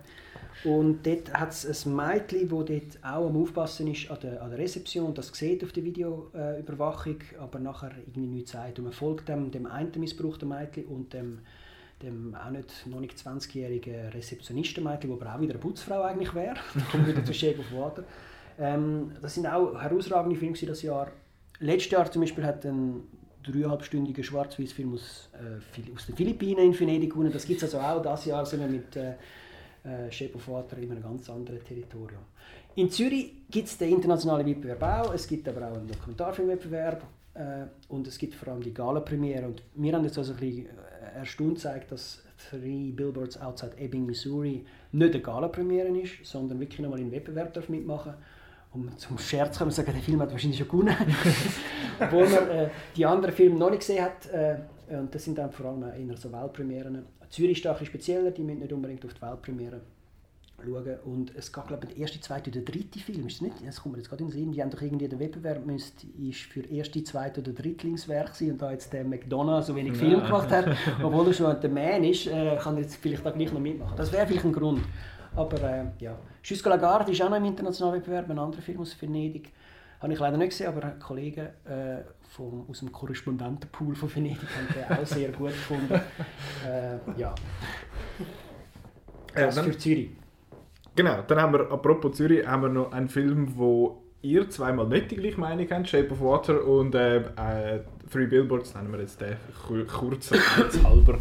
[0.64, 4.50] und dort hat es ein Mädchen, das dort auch am Aufpassen ist an der, an
[4.50, 8.78] der Rezeption, das sieht auf der Videoüberwachung, äh, aber nachher irgendwie nichts sagt.
[8.78, 11.40] Und man folgt dem, dem einen missbrauchten Mädchen und dem,
[12.02, 16.56] dem auch nicht, noch nicht 20-jährigen Rezeptionistenmädchen, wo aber auch wieder eine Putzfrau eigentlich wäre.
[16.90, 18.04] kommt wieder zu Shape of Water.
[18.58, 21.10] Ähm, das sind auch herausragende Filme das Jahr.
[21.60, 23.02] Letztes Jahr zum Beispiel hat ein
[23.42, 27.32] dreieinhalbstündiger Schwarz-Weiß-Film aus, äh, aus den Philippinen in Venedig gewonnen.
[27.32, 28.02] Das gibt es also auch.
[28.02, 29.14] Das Jahr sind wir mit äh,
[29.84, 32.22] äh, Shape of Water in einem ganz anderen Territorium.
[32.76, 35.14] In Zürich gibt es den internationalen Wettbewerb auch.
[35.14, 37.04] Es gibt aber auch einen Dokumentarfilmwettbewerb.
[37.34, 39.46] Äh, und es gibt vor allem die Gala-Premiere.
[39.46, 44.06] Und wir haben jetzt also ein bisschen äh, erstaunt gezeigt, dass Three Billboards Outside Ebbing,
[44.06, 48.33] Missouri nicht eine Gala-Premiere ist, sondern wirklich nochmal den Wettbewerb mitmachen darf
[48.74, 50.96] um zum Scherz kann man sagen, der Film hat wahrscheinlich schon gewonnen.
[52.00, 54.26] Obwohl man äh, die anderen Filme noch nicht gesehen hat.
[54.32, 54.56] Äh,
[54.88, 57.06] und das sind dann vor allem eher so Weltpremieren.
[57.30, 59.80] Zürich ist da ein spezieller, die müssen nicht unbedingt auf die Weltpremiere
[60.64, 60.96] schauen.
[61.04, 63.54] Und es gab, glaube ich, der erste, zweite oder dritte Film, ist es nicht?
[63.66, 64.52] Das kommt mir jetzt gerade in den Sinn.
[64.52, 68.62] Die haben doch irgendwie den Wettbewerb müsste ist für erste, zweite oder drittlingswerk sein und
[68.62, 69.98] da jetzt der McDonald's so wenig ja.
[69.98, 70.66] Film gemacht hat,
[71.02, 73.96] obwohl er schon der Man ist, äh, kann er jetzt vielleicht da gleich noch mitmachen.
[73.96, 74.80] Das wäre vielleicht ein Grund.
[75.36, 78.80] Aber äh, ja, Jusqu'à la Garde ist auch noch im internationalen Wettbewerb, ein anderer Film
[78.80, 79.52] aus Venedig.
[80.00, 84.68] Habe ich leider nicht gesehen, aber Kollegen äh, vom, aus dem Korrespondentenpool von Venedig haben
[84.74, 86.00] den auch sehr gut gefunden.
[86.66, 87.34] Äh, ja.
[89.34, 90.10] Das für Zürich.
[90.96, 95.10] Genau, dann haben wir, apropos Zürich, haben wir noch einen Film, wo ihr zweimal nicht
[95.10, 99.20] die gleiche Meinung habt, Shape of Water und äh, äh, Three Billboards, nennen wir jetzt
[99.20, 99.36] den
[99.88, 100.32] kurz
[100.84, 101.18] halber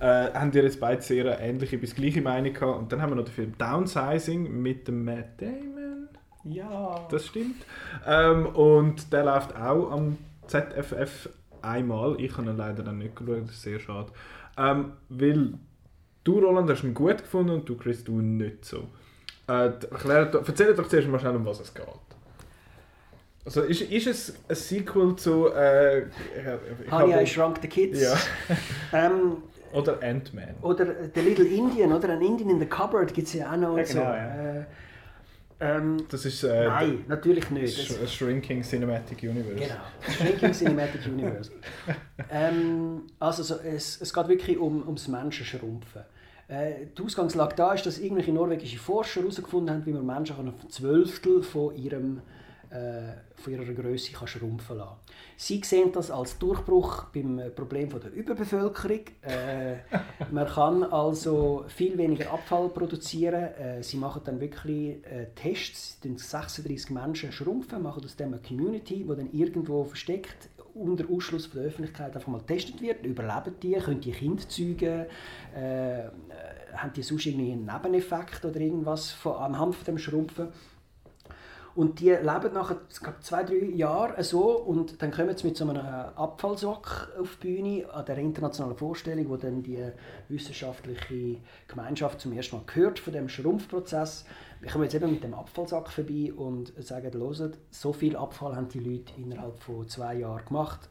[0.00, 2.78] äh, haben die jetzt beide sehr ähnliche bis gleiche Meinung gehabt.
[2.78, 6.08] Und dann haben wir noch den Film Downsizing mit dem Matt Damon.
[6.44, 7.06] Ja.
[7.10, 7.64] Das stimmt.
[8.06, 11.28] Ähm, und der läuft auch am ZFF
[11.62, 12.20] einmal.
[12.20, 14.12] Ich habe ihn leider dann nicht geschaut, das ist sehr schade.
[14.56, 15.54] Ähm, weil
[16.22, 18.88] du, Roland, hast ihn gut gefunden und du, Chris, du nicht so.
[19.48, 21.84] Äh, erklär, erzähl doch zuerst mal schnell, um was es geht.
[23.44, 26.06] Also ist, ist es ein Sequel zu äh,
[26.90, 28.00] Honey, I Shrunk the Kids?
[28.00, 28.16] Ja.
[28.92, 29.36] ähm,
[29.74, 30.54] oder Ant-Man.
[30.62, 32.10] Oder The Little Indian, oder?
[32.10, 33.76] Ein Indian in the Cupboard gibt es ja auch noch.
[33.76, 34.00] Ja, genau, so.
[34.00, 34.60] ja.
[34.60, 34.64] Äh,
[35.60, 37.78] ähm, das ist, äh, nein, natürlich nicht.
[37.78, 39.54] Sh das, Shrinking Cinematic Universe.
[39.54, 41.50] Genau, Shrinking Cinematic Universe.
[42.30, 46.02] ähm, also so, es, es geht wirklich um, ums Menschenschrumpfen.
[46.48, 50.40] Äh, die Ausgangslage da ist, dass irgendwelche norwegische Forscher herausgefunden haben, wie man Menschen auf
[50.40, 52.20] ein Zwölftel von ihrem
[52.70, 53.12] äh,
[53.44, 54.96] von ihrer Größe kann schrumpfen lassen.
[55.36, 59.00] Sie sehen das als Durchbruch beim Problem der Überbevölkerung.
[59.22, 59.76] Äh,
[60.30, 63.54] man kann also viel weniger Abfall produzieren.
[63.54, 68.42] Äh, sie machen dann wirklich äh, Tests, den 36 Menschen schrumpfen, machen aus dem eine
[68.42, 73.04] Community, die dann irgendwo versteckt unter Ausschluss von der Öffentlichkeit einfach mal getestet wird.
[73.06, 75.06] Überleben die, können die Kinder zeugen,
[75.54, 76.08] äh,
[76.74, 80.48] haben die sonst irgendwie einen Nebeneffekt oder irgendwas von, am Hand von dem Schrumpfen.
[81.74, 82.72] Und die leben nach
[83.20, 87.92] zwei, drei Jahren so und dann kommen sie mit so einem Abfallsack auf die Bühne
[87.92, 89.84] an der internationalen Vorstellung, wo dann die
[90.28, 94.24] wissenschaftliche Gemeinschaft zum ersten Mal gehört von dem Schrumpfprozess.
[94.60, 98.68] Wir kommen jetzt eben mit dem Abfallsack vorbei und sagen, hört, so viel Abfall haben
[98.68, 100.88] die Leute innerhalb von zwei Jahren gemacht,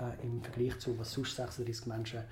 [0.00, 2.24] äh, im Vergleich zu was sonst 36 Menschen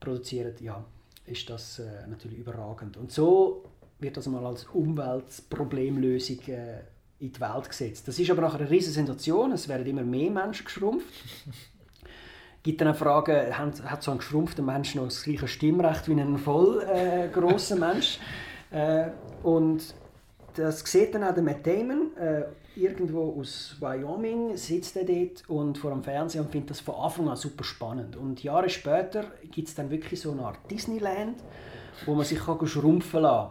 [0.00, 0.84] produzieren, ja,
[1.26, 2.96] ist das äh, natürlich überragend.
[2.96, 3.62] Und so
[4.00, 6.80] wird das mal als Umweltproblemlösung äh,
[7.24, 8.06] in die Welt gesetzt.
[8.06, 11.06] Das ist aber nachher eine riesige Sensation, es werden immer mehr Menschen geschrumpft.
[12.62, 16.38] gibt dann eine Frage, hat so ein geschrumpfter Mensch noch das gleiche Stimmrecht wie ein
[16.38, 18.18] voll äh, grosser Mensch?
[18.70, 19.10] Äh,
[19.44, 19.94] und
[20.56, 22.42] das sieht dann auch der Matt Damon, äh,
[22.74, 27.28] irgendwo aus Wyoming sitzt er dort und vor dem Fernseher und findet das von Anfang
[27.28, 28.16] an super spannend.
[28.16, 31.36] Und Jahre später gibt es dann wirklich so eine Art Disneyland,
[32.04, 33.50] wo man sich kann schrumpfen kann.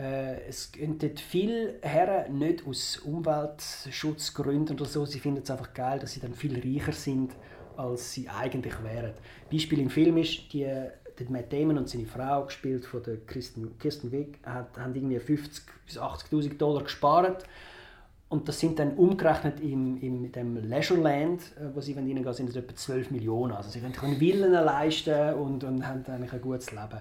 [0.00, 5.98] Äh, es gehen viele Herren nicht aus Umweltschutzgründen oder so, sie finden es einfach geil,
[5.98, 7.32] dass sie dann viel reicher sind,
[7.76, 9.12] als sie eigentlich wären.
[9.52, 13.78] Beispiel im Film ist, die, der Matt Damon und seine Frau, gespielt von der Kirsten,
[13.78, 17.44] Kirsten Wick, hat, haben irgendwie 50 bis 80'000 Dollar gespart
[18.30, 22.54] und das sind dann umgerechnet in, in dem Leisureland, äh, wo sie reingehen, sind das
[22.54, 23.52] etwa 12 Millionen.
[23.52, 27.00] Also sie können Villen leisten und, und haben eigentlich ein gutes Leben.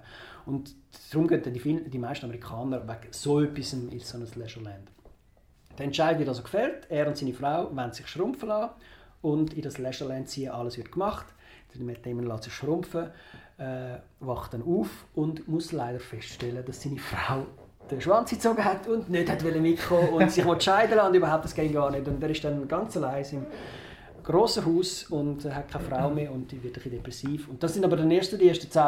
[0.49, 0.75] Und
[1.11, 4.89] darum gehen die, die meisten Amerikaner wegen so etwas in so ein Leisureland.
[5.77, 6.87] Der Entscheid wird also gefällt.
[6.89, 8.71] Er und seine Frau wollen sich schrumpfen lassen
[9.21, 10.49] und in das Leisureland ziehen.
[10.49, 11.27] Alles wird gemacht.
[11.75, 13.11] Mit dem lässt sich schrumpfen,
[13.59, 17.45] äh, wacht dann auf und muss leider feststellen, dass seine Frau
[17.91, 21.53] den Schwanz gezogen hat und nicht hat mitkommen und sich scheiden lassen und überhaupt das
[21.53, 22.07] ging gar nicht.
[22.07, 23.45] Und er ist dann ganz allein im
[24.23, 27.47] grossen Haus und hat keine Frau mehr und wird ein bisschen depressiv.
[27.47, 28.83] Und das sind aber dann erst die ersten 10,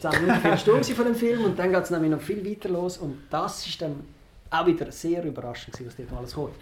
[0.00, 2.68] 10 Minuten, 4 Stunden von dem Film und dann geht es nämlich noch viel weiter
[2.68, 3.96] los und das ist dann
[4.50, 6.54] auch wieder sehr überraschend, was dort alles kommt.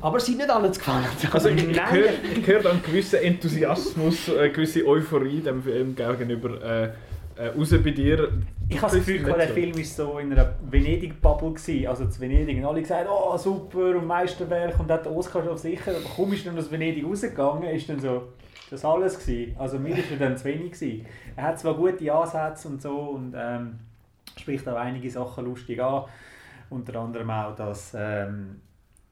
[0.00, 1.06] Aber es sind nicht alle gefallen.
[1.32, 6.62] Also ich, ich höre hör einen gewissen Enthusiasmus, eine gewisse Euphorie dem Film gegenüber.
[6.62, 6.90] Äh,
[7.38, 8.32] äh, raus bei dir.
[8.68, 11.54] Ich habe das Gefühl, der Film war so in einer Venedig-Bubble.
[11.88, 12.58] Also zu Venedig.
[12.58, 15.92] Und alle gesagt, oh super und Meisterwerk und hat den Oscar schon sicher.
[15.92, 18.28] Aber kaum ist dann aus Venedig rausgegangen, ist dann so
[18.70, 19.56] das alles gewesen.
[19.58, 20.72] Also mir war er dann zu wenig.
[20.72, 21.06] Gewesen.
[21.36, 23.78] Er hat zwar gute Ansätze und so und ähm,
[24.36, 26.04] spricht auch einige Sachen lustig an.
[26.70, 28.60] Unter anderem auch, dass, ähm,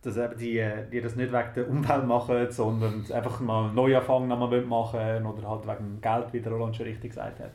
[0.02, 0.62] dass eben die,
[0.92, 5.66] die das nicht wegen der Umwelt machen, sondern einfach mal einen Neuanfang machen oder halt
[5.66, 7.52] wegen Geld, wie der Roland schon richtig gesagt hat.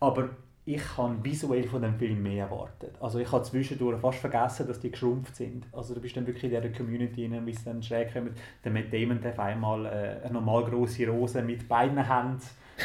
[0.00, 0.30] Aber
[0.68, 2.92] ich habe visuell von dem Film mehr erwartet.
[3.00, 5.66] Also ich habe zwischendurch fast vergessen, dass die geschrumpft sind.
[5.72, 8.32] Also du bist dann wirklich in dieser Community, wie es dann schräg kommt.
[8.62, 12.42] Der Matt Damon darf einmal äh, eine normal große Rose mit beiden Händen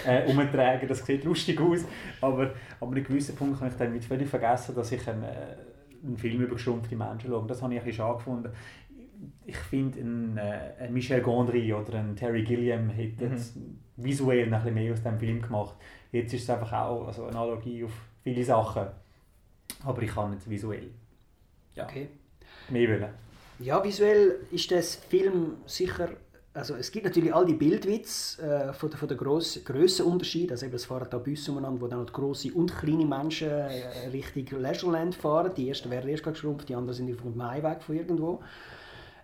[0.07, 0.87] äh, umtragen.
[0.87, 1.83] Das sieht lustig aus.
[2.21, 6.17] Aber, an einem gewissen Punkt habe ich dann völlig vergessen, dass ich einen, äh, einen
[6.17, 7.47] Film über geschrumpfte Menschen schaue.
[7.47, 8.49] Das habe ich ein bisschen schade gefunden.
[9.45, 13.79] Ich finde, ein, äh, ein Michel Gondry oder ein Terry Gilliam hätten mhm.
[13.97, 15.75] visuell ein bisschen mehr aus dem Film gemacht
[16.13, 17.91] Jetzt ist es einfach auch also eine Analogie auf
[18.23, 18.87] viele Sachen.
[19.83, 20.91] Aber ich kann nicht visuell.
[21.75, 21.83] Ja.
[21.83, 22.07] Okay.
[22.69, 23.13] Mehr wollen.
[23.59, 26.09] Ja, visuell ist das Film sicher
[26.55, 30.51] also es gibt natürlich all die Bildwitze äh, von der, von der grossen, Grössenunterschied.
[30.51, 34.61] Also eben, es fahren da Busse umeinander, wo dann grosse und kleine Menschen äh, Richtung
[34.61, 35.51] Leisureland fahren.
[35.57, 38.43] Die ersten werden erst geschrumpft, die anderen sind auf dem Maiweg von irgendwo.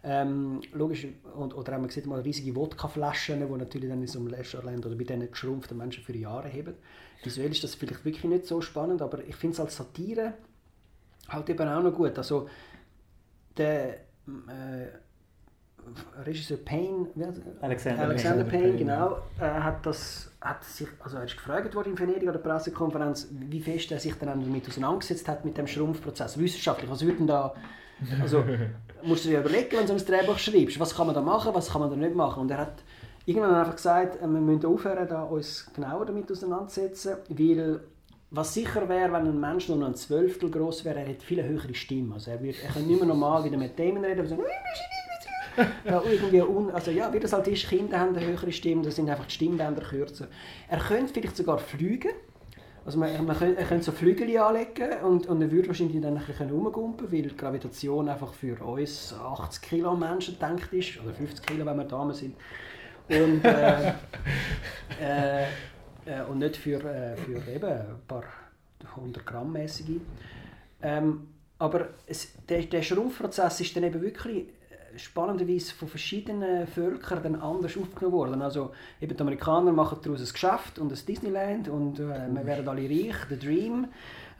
[0.04, 4.20] Ähm, logisch, und, oder haben wir gesehen, mal riesige Wodkaflaschen, die natürlich dann in so
[4.20, 6.76] einem Leisureland oder bei diesen geschrumpften Menschen für Jahre haben.
[7.24, 10.34] Visuell ist das vielleicht wirklich nicht so spannend, aber ich finde es als Satire
[11.28, 12.18] halt eben auch noch gut.
[12.18, 12.48] Also
[13.58, 14.88] der äh,
[16.26, 17.08] Regisseur Payne,
[17.62, 21.92] Alexander, Alexander Payne, Payne, genau, äh, hat das, hat sich, also er ist gefragt worden
[21.92, 25.68] in Venedig an der Pressekonferenz, wie fest er sich dann damit auseinandergesetzt hat mit dem
[25.68, 27.54] Schrumpfprozess, wissenschaftlich, was würden da
[28.22, 28.44] also
[29.04, 31.72] musst du dir überlegen, wenn du ein Drehbuch schreibst, was kann man da machen, was
[31.72, 32.42] kann man da nicht machen.
[32.42, 32.84] Und er hat
[33.26, 37.82] irgendwann einfach gesagt, äh, wir müssen aufhören, da uns genauer damit auseinanderzusetzen, weil
[38.32, 41.44] was sicher wäre, wenn ein Mensch nur noch ein Zwölftel groß wäre, er hätte viel
[41.44, 42.16] höhere Stimme.
[42.16, 44.38] Also er, wird, er könnte nicht mehr normal wieder mit Themen reden, so,
[45.86, 48.92] ja, irgendwie un, also ja, wie das halt ist, Kinder haben eine höhere Stimme, da
[48.92, 50.28] sind einfach die Stimmbänder kürzer.
[50.68, 52.12] Er könnte vielleicht sogar fliegen,
[52.90, 56.18] also man, man könnte, er könnte so Flügel anlegen und, und er würde wahrscheinlich dann
[56.18, 61.14] ein bisschen rumgumpen, weil die Gravitation einfach für uns 80 Kilo Menschen gedacht ist, oder
[61.14, 62.36] 50 Kilo, wenn wir Damen sind.
[63.08, 63.90] Und, äh,
[65.00, 68.24] äh, äh, und nicht für, äh, für eben ein paar
[68.96, 70.02] 100 Gramm mäßige.
[70.82, 71.28] Ähm,
[71.60, 74.48] aber es, der, der Schrumpfprozess ist dann eben wirklich
[74.98, 78.42] spannenderweise von verschiedenen Völkern dann anders aufgenommen worden.
[78.42, 78.72] Also
[79.02, 82.90] eben die Amerikaner machen daraus ein Geschäft und ein Disneyland und äh, wir werden alle
[82.90, 83.16] reich.
[83.30, 83.88] Der Dream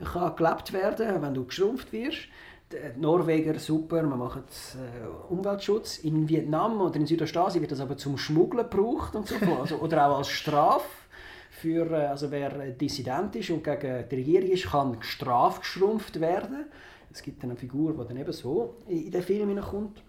[0.04, 2.28] kann gelebt werden, wenn du geschrumpft wirst.
[2.72, 4.44] Die Norweger, super, man macht
[4.76, 5.98] äh, Umweltschutz.
[5.98, 10.06] In Vietnam oder in Südostasien wird das aber zum Schmuggeln gebraucht und so also, Oder
[10.06, 10.86] auch als Strafe.
[11.50, 16.66] Für, äh, also wer Dissident ist und gegen die Regierung ist, kann gestraft geschrumpft werden.
[17.12, 20.02] Es gibt eine Figur, die dann eben so in den Film hineinkommt.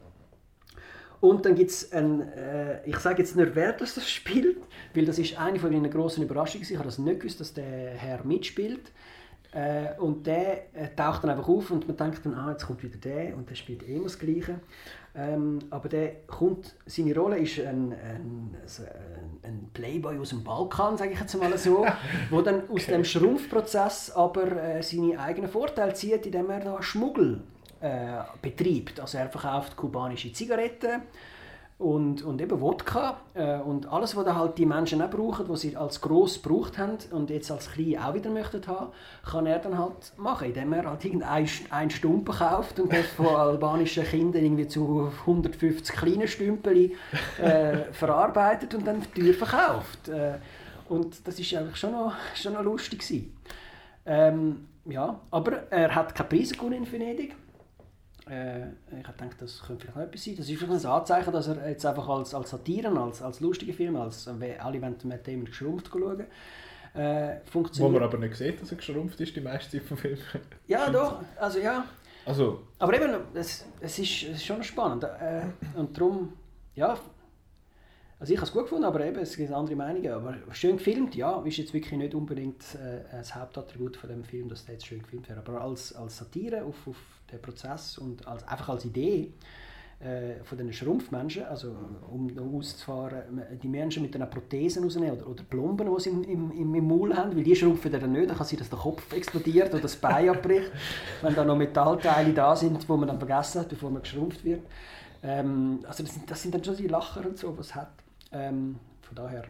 [1.21, 4.57] Und dann gibt es ein, äh, ich sage jetzt nicht, wer das spielt,
[4.95, 6.67] weil das ist eine von meinen grossen Überraschungen.
[6.67, 8.91] Ich habe das nicht gewusst, dass der Herr mitspielt.
[9.53, 12.83] Äh, und der äh, taucht dann einfach auf und man denkt dann, ah, jetzt kommt
[12.83, 14.61] wieder der und der spielt eh immer das Gleiche.
[15.13, 18.55] Ähm, aber der kommt, seine Rolle ist ein, ein,
[19.43, 21.85] ein Playboy aus dem Balkan, sage ich jetzt mal so,
[22.29, 22.93] wo dann aus okay.
[22.93, 27.41] dem Schrumpfprozess aber äh, seine eigenen Vorteile zieht, indem er da Schmuggel
[27.81, 28.99] äh, betreibt.
[28.99, 31.01] Also er verkauft kubanische Zigaretten
[31.81, 35.75] und, und eben Wodka äh, und alles, was halt die Menschen auch brauchen, was sie
[35.75, 38.91] als gross gebraucht haben und jetzt als klein auch wieder möchten haben,
[39.27, 44.03] kann er dann halt machen, indem er halt irgendeinen Stumpen kauft und das von albanischen
[44.03, 46.91] Kindern irgendwie zu 150 kleinen Stümpeln
[47.41, 50.07] äh, verarbeitet und dann teuer verkauft.
[50.07, 50.35] Äh,
[50.87, 53.03] und das ist eigentlich schon noch, schon noch lustig
[54.05, 57.35] Ähm, ja, aber er hat keine Preise gewonnen in Venedig
[58.31, 58.67] äh,
[58.99, 60.35] ich habe gedacht, das könnte vielleicht noch etwas sein.
[60.37, 63.73] Das ist vielleicht ein Anzeichen, dass er jetzt einfach als, als Satiren, als, als lustige
[63.73, 66.25] Film, als äh, alle wollen mit dem geschrumpft schauen,
[66.93, 67.93] äh, funktioniert.
[67.93, 70.17] Wo man aber nicht sieht, dass er geschrumpft ist, die meiste Zeit vom Film.
[70.67, 71.85] Ja, doch, also ja.
[72.25, 72.61] Also.
[72.79, 75.03] Aber eben, es, es, ist, es ist schon spannend.
[75.03, 75.41] Äh,
[75.75, 76.33] und darum,
[76.75, 76.97] ja,
[78.21, 80.11] also ich habe es gut gefunden, aber eben, es gibt andere Meinungen.
[80.11, 84.47] Aber schön gefilmt, ja, ist jetzt wirklich nicht unbedingt äh, das Hauptattribut von dem Film,
[84.47, 85.39] dass der jetzt schön gefilmt wäre.
[85.39, 86.97] Aber als, als Satire auf, auf
[87.31, 89.33] den Prozess und als, einfach als Idee
[90.01, 91.75] äh, von den Schrumpfmenschen, also
[92.11, 96.75] um auszufahren, die Menschen mit einer Prothesen rausnehmen oder, oder Plomben, die sie im, im,
[96.75, 99.73] im Maul haben, weil die schrumpfen dann nicht, dann kann sein, dass der Kopf explodiert
[99.73, 100.69] oder das Bein abbricht,
[101.23, 104.61] wenn da noch Metallteile da sind, die man dann vergessen hat, bevor man geschrumpft wird.
[105.23, 107.89] Ähm, also das sind, das sind dann schon die Lacher und so, was hat.
[108.31, 109.43] Ähm, von daher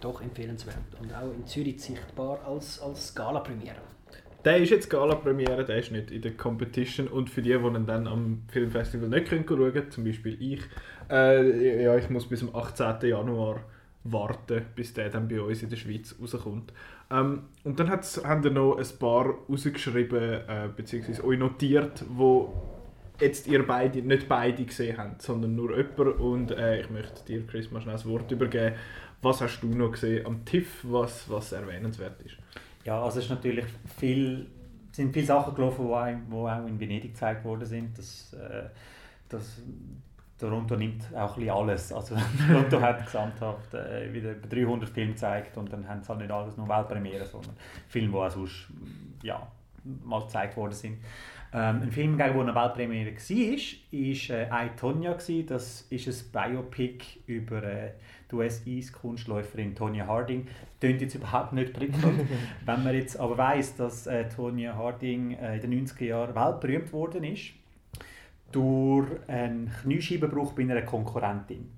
[0.00, 3.80] doch empfehlenswert und auch in Zürich sichtbar als, als Gala-Premiere.
[4.44, 7.86] Der ist jetzt Gala-Premiere, der ist nicht in der Competition und für die, die ihn
[7.86, 10.60] dann am Filmfestival nicht können schauen können, zum Beispiel ich,
[11.10, 13.08] äh, ja, ich muss bis zum 18.
[13.08, 13.60] Januar
[14.04, 16.72] warten, bis der dann bei uns in der Schweiz rauskommt.
[17.10, 22.77] Ähm, und dann haben wir noch ein paar rausgeschrieben, äh, beziehungsweise euch notiert, wo
[23.20, 26.20] jetzt ihr beide, nicht beide gesehen habt, sondern nur jemand.
[26.20, 28.76] Und äh, ich möchte dir, Chris, mal schnell das Wort übergeben.
[29.22, 32.36] Was hast du noch gesehen am TIFF, was, was erwähnenswert ist?
[32.84, 33.64] Ja, also es ist natürlich
[33.98, 34.46] viel,
[34.92, 37.98] sind viele Sachen gelaufen, die auch, auch in Venedig gezeigt worden sind.
[37.98, 38.68] Das, äh,
[39.28, 39.60] das,
[40.38, 41.92] Toronto nimmt auch ein bisschen alles.
[41.92, 42.14] Also
[42.48, 46.30] Toronto hat gesamthaft äh, wieder über 300 Filme gezeigt und dann haben sie halt nicht
[46.30, 47.56] alles nur Weltpremiere, sondern
[47.88, 48.68] Filme, die auch sonst
[49.22, 49.46] ja,
[50.04, 50.98] mal gezeigt worden sind.
[51.52, 55.16] Ähm, ein Film, der eine Weltpremiere war, war äh, I, Tonya.
[55.46, 57.92] Das ist ein Biopic über äh,
[58.30, 60.46] die US-Eis-Kunstläuferin Tonya Harding.
[60.78, 62.28] Klingt jetzt überhaupt nicht prickelnd.
[62.66, 66.92] Wenn man jetzt aber weiss, dass äh, Tonya Harding äh, in den 90er Jahren weltberühmt
[66.92, 67.52] worden ist,
[68.52, 71.70] durch einen Kniescheibenbruch bei einer Konkurrentin.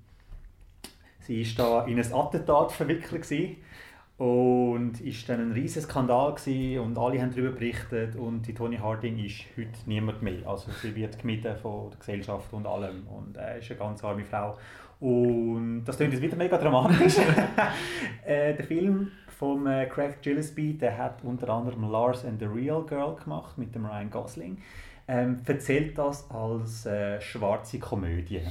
[1.21, 3.21] Sie war da in ein Attentat verwickelt.
[3.21, 3.57] Gewesen
[4.21, 8.77] und ist dann ein riesiger Skandal gewesen und alle haben darüber berichtet und die Toni
[8.77, 10.47] Harding ist heute niemand mehr.
[10.47, 14.23] Also sie wird gemieden von der Gesellschaft und allem und äh, ist eine ganz arme
[14.23, 14.59] Frau.
[14.99, 17.17] Und das klingt jetzt wieder mega dramatisch.
[18.23, 22.85] äh, der Film von äh, Craig Gillespie, der hat unter anderem Lars and the Real
[22.85, 24.59] Girl gemacht mit dem Ryan Gosling.
[25.07, 28.41] Ähm, erzählt das als äh, schwarze Komödie.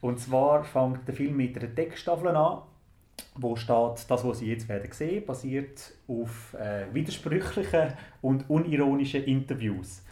[0.00, 2.62] Und zwar fängt der Film mit einer Deckstaffel an
[3.34, 10.02] wo steht, das, was Sie jetzt werden sehen, basiert auf äh, widersprüchlichen und unironischen Interviews.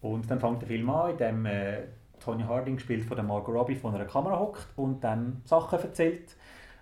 [0.00, 1.78] Und dann fängt der Film an, in dem äh,
[2.20, 6.36] Tony Harding spielt von der Margot Robbie von einer Kamera hockt und dann Sachen erzählt.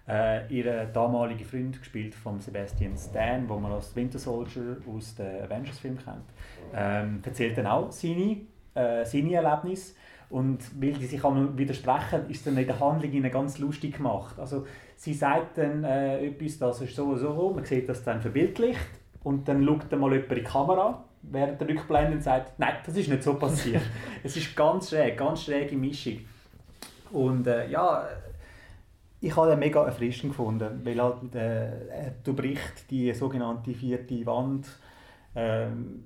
[0.09, 5.43] Äh, ihr damaliger Freund, gespielt von Sebastian Stan, wo man als Winter Soldier aus den
[5.43, 6.25] Avengers-Filmen kennt,
[6.75, 8.39] ähm, erzählt dann auch seine,
[8.75, 9.93] äh, seine Erlebnisse.
[10.31, 14.39] Und weil die sich auch widersprechen, ist dann in der Handlung ganz lustig gemacht.
[14.39, 14.67] Also
[14.99, 18.81] sie sagt dann äh, etwas, das ist so und so, man sieht das dann verbildlicht
[19.23, 22.75] und dann schaut dann mal jemand in die Kamera während der Rückblende und sagt, nein,
[22.85, 23.83] das ist nicht so passiert.
[24.25, 26.19] es ist ganz schräg, ganz schräge Mischung.
[27.13, 28.09] Und äh, ja,
[29.21, 34.67] ich habe den mega erfrischend gefunden, weil halt, äh, du bricht die sogenannte vierte Wand.
[35.37, 36.05] Ähm,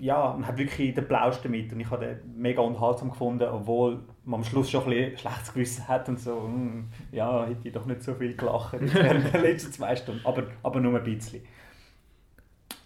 [0.00, 4.00] ja, man hat wirklich den Plausch damit und ich habe den mega unterhaltsam gefunden, obwohl
[4.26, 7.72] man am Schluss schon ein bisschen schlechtes Gewissen hat und so, hm, ja, hätte ich
[7.72, 11.42] doch nicht so viel gelacht während den letzten zwei Stunden, aber, aber nur ein bisschen.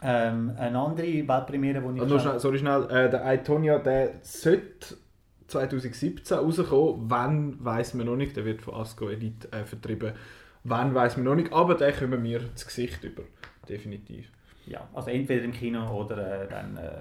[0.02, 2.02] Ähm, eine andere Weltpremiere, die ich...
[2.02, 4.96] Also, schnell, sorry schnell, äh, der Aitonia, der sollte
[5.48, 10.12] 2017 rauskommen, wann weiß man noch nicht, der wird von Asco Elite äh, vertrieben,
[10.64, 13.22] wann weiß man noch nicht, aber den kommen wir das Gesicht über,
[13.68, 14.30] definitiv.
[14.66, 17.00] Ja, also entweder im Kino oder äh, dann äh,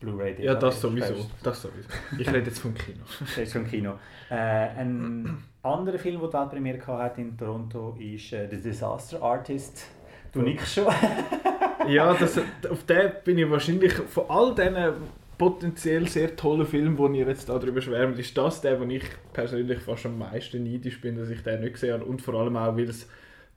[0.00, 0.42] Blu-ray.
[0.42, 1.88] Ja, das sowieso, das sowieso.
[2.18, 3.04] Ich rede jetzt vom Kino.
[3.20, 3.98] das ist vom Kino.
[4.30, 9.86] Äh, ein anderer Film, der Weltpremiere hatte in Toronto, ist äh, The Disaster Artist.
[10.32, 10.86] Du nickst schon.
[11.88, 12.40] ja, das,
[12.70, 14.94] auf den bin ich wahrscheinlich von all diesen
[15.36, 19.78] potenziell sehr tollen Filmen, die ihr jetzt darüber schwärmt, ist das der, wo ich persönlich
[19.80, 22.76] fast am meisten neidisch bin, dass ich den nicht gesehen habe und vor allem auch,
[22.76, 23.08] weil es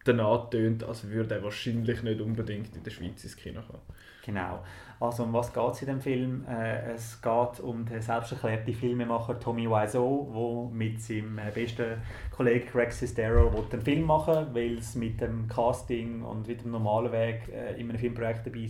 [0.06, 3.82] danach tönt, als würde er wahrscheinlich nicht unbedingt in der Schweiz ins Kino kommen.
[4.26, 4.64] Genau.
[5.04, 6.46] Also um was geht es in dem Film?
[6.48, 12.02] Äh, es geht um den selbsterklärten Filmemacher Tommy Wiseau, der mit seinem äh, besten
[12.32, 16.72] Kollegen Greg Sestero einen Film machen will, weil es mit dem Casting und mit dem
[16.72, 18.70] normalen Weg äh, in einem Filmprojekt dabei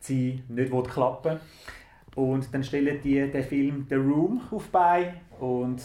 [0.00, 1.38] sein nicht klappen.
[2.16, 5.80] Und dann stellen die den Film The Room auf bei und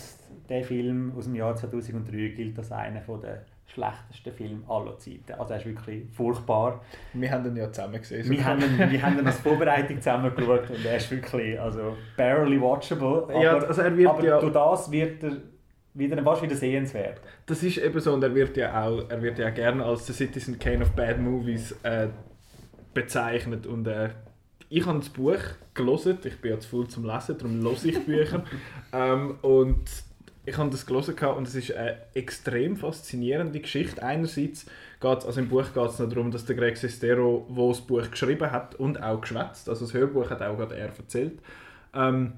[0.50, 5.34] der Film aus dem Jahr 2003 gilt als einer der schlechtesten Filme aller Zeiten.
[5.38, 6.82] Also er ist wirklich furchtbar.
[7.14, 8.30] Wir haben ihn ja zusammen gesehen.
[8.30, 11.98] Wir haben, ihn, wir haben ihn als Vorbereitung zusammen geschaut und er ist wirklich also
[12.16, 13.24] barely watchable.
[13.24, 15.38] Aber, ja, also er wird aber ja, durch das wird er
[15.94, 17.22] wieder, fast wieder sehenswert.
[17.46, 20.14] Das ist eben so und er wird ja auch, er wird ja gerne als The
[20.14, 22.08] Citizen Kane of Bad Movies äh,
[22.94, 24.10] bezeichnet und äh,
[24.70, 25.38] ich habe das Buch
[25.76, 28.44] gelesen, ich bin ja zu faul zum Lesen, darum lese ich Bücher.
[28.94, 29.84] ähm, und
[30.46, 34.04] ich habe das gelesen und es ist eine extrem faszinierende Geschichte.
[34.04, 34.66] Einerseits
[35.00, 38.52] geht also im Buch geht es darum, dass der Greg Sestero, der das Buch geschrieben
[38.52, 41.40] hat und auch geschwätzt, also das Hörbuch hat auch gerade er erzählt,
[41.94, 42.34] ähm,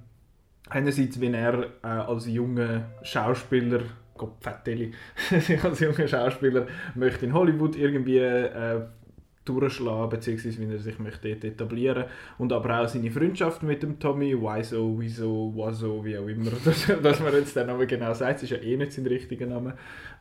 [0.69, 3.81] einerseits, wenn er äh, als junger Schauspieler
[4.17, 4.93] Gott, Fetteli,
[5.63, 8.81] als junger Schauspieler möchte in Hollywood irgendwie äh,
[9.45, 12.05] durchschlagen, beziehungsweise wie er sich möchte etablieren
[12.37, 16.87] und aber auch seine Freundschaft mit dem Tommy, Wiso, Wieso, Waso, wie auch immer, dass,
[17.01, 19.75] dass man jetzt den Namen genau sagt, ist ja eh nicht sein richtiger Name.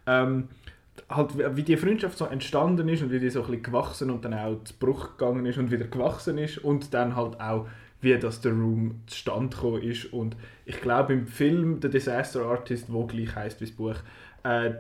[0.07, 0.49] Ähm,
[1.09, 4.25] halt, wie die Freundschaft so entstanden ist und wie die so ein bisschen gewachsen und
[4.25, 7.66] dann auch zu Bruch gegangen ist und wieder gewachsen ist und dann halt auch
[8.01, 12.93] wie das der Room zustande gekommen ist und ich glaube im Film The Disaster Artist,
[12.93, 13.97] wo gleich heißt wie das Buch,
[14.45, 14.75] äh,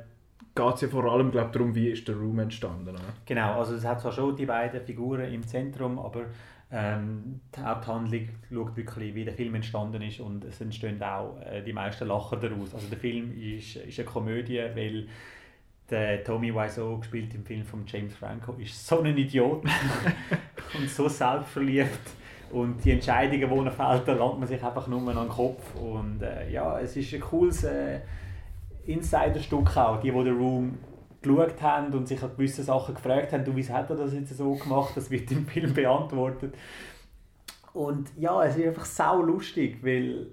[0.54, 2.90] geht es ja vor allem glaub, darum, wie ist der Room entstanden.
[2.90, 3.00] Oder?
[3.26, 6.26] Genau, also es hat zwar schon die beiden Figuren im Zentrum, aber
[6.70, 11.62] ähm, die Haupthandlung schaut wirklich, wie der Film entstanden ist und es entstehen auch äh,
[11.62, 12.74] die meisten Lacher daraus.
[12.74, 15.08] Also der Film ist, ist eine Komödie, weil
[15.90, 19.64] der Tommy Wiseau, gespielt im Film von James Franco, ist so ein Idiot
[20.78, 22.10] und so selbstverliebt.
[22.50, 25.74] Und die Entscheidungen, die er fällt, da landet man sich einfach nur an den Kopf.
[25.74, 27.64] Und äh, ja, es ist ein cooles...
[27.64, 28.00] Äh,
[28.86, 30.78] Insiderstück auch, die, die den Room
[31.24, 34.36] geschaut haben und sich an gewisse Sachen gefragt haben, du, wieso hat er das jetzt
[34.36, 36.54] so gemacht, das wird im Film beantwortet.
[37.72, 40.28] Und ja, es ist einfach sau lustig, weil,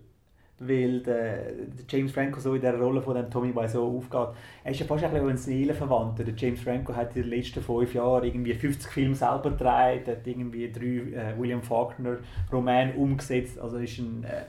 [0.60, 4.36] weil der, der James Franco so in der Rolle von dem Tommy Wiseau aufgeht.
[4.64, 6.24] Er ist ja fast ein, ein Seelenverwandter.
[6.24, 10.28] Der James Franco hat in den letzten fünf Jahren irgendwie 50 Filme selber gedreht, hat
[10.28, 12.18] irgendwie drei äh, William Faulkner
[12.52, 14.44] Romane umgesetzt, also ist ein äh,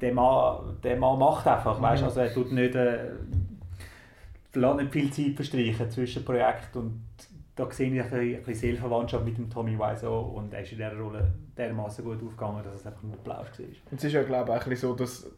[0.00, 2.02] der Mann, der Mann macht einfach, weißt?
[2.02, 3.10] also er tut nicht, äh,
[4.54, 7.02] nicht viel Zeit verstreichen zwischen Projekt und
[7.60, 10.96] da sehe ich ein bisschen Seelverwandtschaft mit dem Tommy Wiseau und er ist in dieser
[10.96, 13.66] Rolle dermaßen gut aufgegangen, dass es einfach nur Applaus war.
[13.90, 15.30] Und es ist ja glaube ich auch so, dass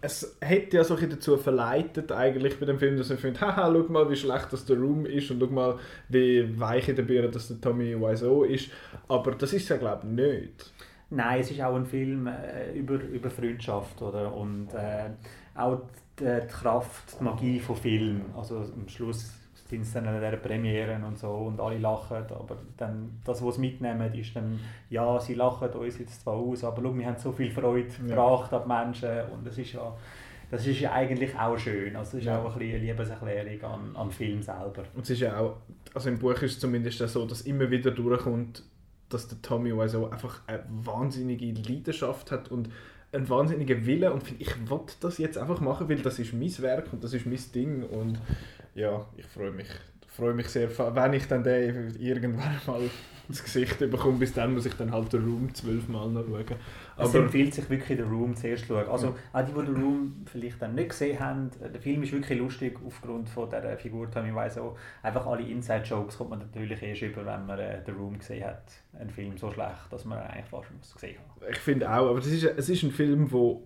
[0.00, 3.92] es hätte ja so dazu verleitet eigentlich bei dem Film, dass man findet, haha, schau
[3.92, 5.78] mal, wie schlecht das der Room ist und schau mal,
[6.08, 8.70] wie weich in der Birne das der Tommy Wiseau ist,
[9.06, 10.72] aber das ist ja glaube ich nicht.
[11.14, 14.34] Nein, es ist auch ein Film äh, über, über Freundschaft oder?
[14.34, 15.10] und äh,
[15.54, 15.80] auch
[16.18, 18.22] die, die, Kraft, die Magie von Film.
[18.36, 19.30] Also am Schluss
[19.68, 23.56] sind es dann an der Premiere und so und alle lachen, aber dann, das, was
[23.56, 24.58] sie mitnehmen, ist dann,
[24.88, 28.08] ja, sie lachen uns jetzt zwar aus, aber schau, wir haben so viel Freude ja.
[28.08, 29.94] gebracht an die Menschen und das ist ja
[30.50, 31.96] das ist ja eigentlich auch schön.
[31.96, 32.38] Also es ist ja.
[32.38, 34.84] auch ein eine Liebeserklärung an, am Film selber.
[34.94, 35.56] Und es ist ja auch,
[35.94, 38.62] also im Buch ist es zumindest so, dass immer wieder durchkommt,
[39.12, 42.70] dass der Tommy Wiseau einfach eine wahnsinnige Leidenschaft hat und
[43.12, 46.56] einen wahnsinnigen Willen und finde, ich will das jetzt einfach machen, weil das ist mein
[46.58, 48.18] Werk und das ist mein Ding und
[48.74, 49.68] ja, ich freue mich
[50.14, 52.82] freue mich sehr, wenn ich dann den irgendwann mal
[53.28, 54.18] ins Gesicht bekomme.
[54.18, 56.56] Bis dann muss ich dann halt den Room zwölfmal noch schauen.
[57.02, 58.88] Aber es empfiehlt sich wirklich, den Room zuerst zu schauen.
[58.88, 62.38] Also auch die, die den Room vielleicht dann nicht gesehen haben, der Film ist wirklich
[62.38, 64.76] lustig aufgrund von dieser Figur Tommy Wiseau.
[65.02, 68.64] Einfach alle Inside-Jokes kommt man natürlich erst über, wenn man äh, den Room gesehen hat.
[68.98, 71.50] Ein Film so schlecht, dass man eigentlich fast muss gesehen haben.
[71.50, 73.56] Ich finde auch, aber es ist, es ist ein Film, der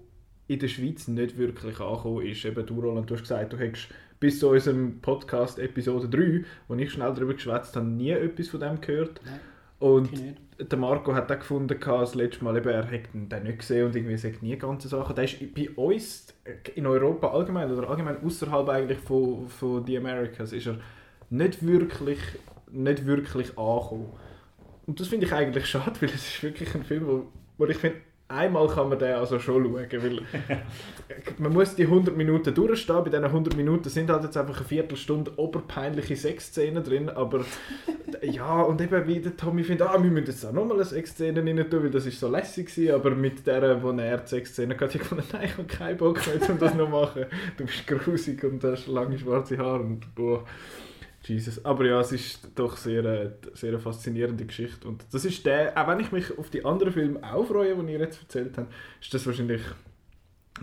[0.48, 2.44] in der Schweiz nicht wirklich angekommen ist.
[2.44, 3.88] Eben, du, Roland, du hast gesagt, du hättest
[4.20, 8.60] bis zu unserem Podcast Episode 3, wo ich schnell darüber geschwätzt habe, nie etwas von
[8.60, 9.20] dem gehört.
[9.24, 9.40] Nein.
[9.78, 10.10] Und
[10.58, 13.96] der Marco hat auch gefunden, das letzte Mal, eben, er hätte den nicht gesehen und
[13.96, 15.14] irgendwie sagt nie ganze Sachen.
[15.14, 16.34] Der ist bei uns
[16.74, 20.78] in Europa allgemein oder allgemein außerhalb eigentlich von, von The Americas ist er
[21.30, 22.18] nicht wirklich,
[22.70, 24.12] nicht wirklich angekommen.
[24.86, 27.26] Und das finde ich eigentlich schade, weil es ist wirklich ein Film, wo,
[27.58, 27.98] wo ich finde,
[28.28, 30.20] einmal kann man den also schon schauen, weil
[31.38, 33.04] man muss die 100 Minuten durchstehen.
[33.04, 37.44] Bei diesen 100 Minuten sind halt jetzt einfach eine Viertelstunde oberpeinliche Sexszenen drin, aber
[38.22, 41.40] ja, und eben wie der Tommy findet, ah, wir müssen jetzt auch nochmal eine Sexszene
[41.40, 44.74] rein tun, weil das ist so lässig war, aber mit der, wo er die Sexszene
[44.74, 47.26] hatte, ich gefunden, nein, ich habe keinen Bock mehr, um das noch zu machen.
[47.56, 50.44] Du bist grusig und hast lange schwarze Haare und boah.
[51.28, 51.64] Jesus.
[51.64, 54.86] Aber ja, es ist doch sehr, äh, sehr eine faszinierende Geschichte.
[54.86, 57.92] Und das ist der, auch wenn ich mich auf die anderen Filme auch freue, die
[57.92, 59.62] ihr jetzt erzählt habt, ist das wahrscheinlich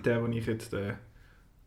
[0.03, 0.93] der, den ich jetzt, äh,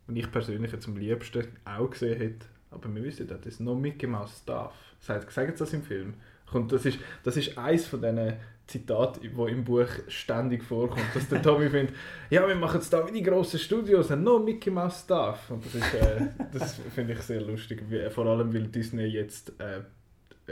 [0.09, 2.47] den ich persönlich jetzt am liebsten auch gesehen hätte.
[2.70, 4.74] Aber wir wissen, das ist noch Mickey Mouse Stuff.
[5.01, 6.14] Sagt, sagen sie das im Film?
[6.53, 8.34] Und das ist, das ist eins von diesen
[8.66, 11.94] Zitat, wo im Buch ständig vorkommt, dass der Tommy findet,
[12.30, 15.50] ja, wir machen jetzt da wie die grossen Studios no Mickey Mouse Stuff.
[15.50, 19.82] Und das, ist, äh, das finde ich sehr lustig, vor allem weil Disney jetzt äh,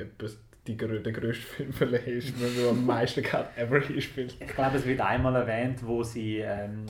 [0.01, 4.87] etwas die, der grösste Film ist, der am meisten Geld ever gespielt Ich glaube, es
[4.87, 6.87] wird einmal erwähnt, wo sie ähm,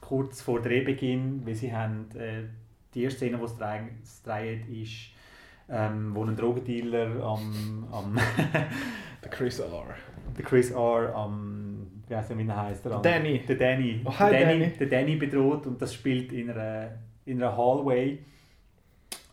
[0.00, 2.44] kurz vor Drehbeginn, wie sie haben, äh,
[2.94, 5.10] die erste Szene, wo es dreht, ist,
[5.68, 7.88] ähm, wo ein Drogendealer am...
[7.92, 8.18] am
[9.22, 9.94] der Chris R
[10.36, 11.14] der Chris R.
[11.14, 13.00] am, wie heißt er, wie heißt er?
[13.00, 13.40] Danny.
[13.46, 14.00] Der Danny.
[14.04, 14.72] Oh, hi, der Danny, Danny.
[14.78, 16.90] Der Danny bedroht und das spielt in einer,
[17.24, 18.18] in einer Hallway.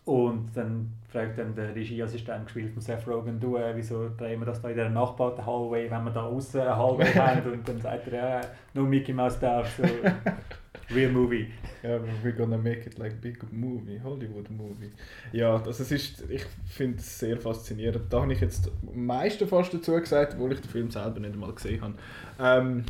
[0.05, 4.45] Und dann fragt dann der Regieassistent gespielt von Seth Rogen, du, äh, wieso drehen wir
[4.45, 7.51] das da in der nachbarten Hallway, wenn wir da außen eine Hallway haben?
[7.51, 8.41] Und dann sagt er, ja,
[8.73, 9.83] no Mickey Mouse darf, so
[10.93, 11.47] real movie.
[11.83, 14.91] Ja, yeah, we're gonna make it like big movie, Hollywood movie.
[15.31, 18.11] Ja, also es ist, ich finde es sehr faszinierend.
[18.11, 21.33] Da habe ich jetzt am meisten fast dazu gesagt, obwohl ich den Film selber nicht
[21.33, 21.93] einmal gesehen habe.
[22.39, 22.83] Ähm,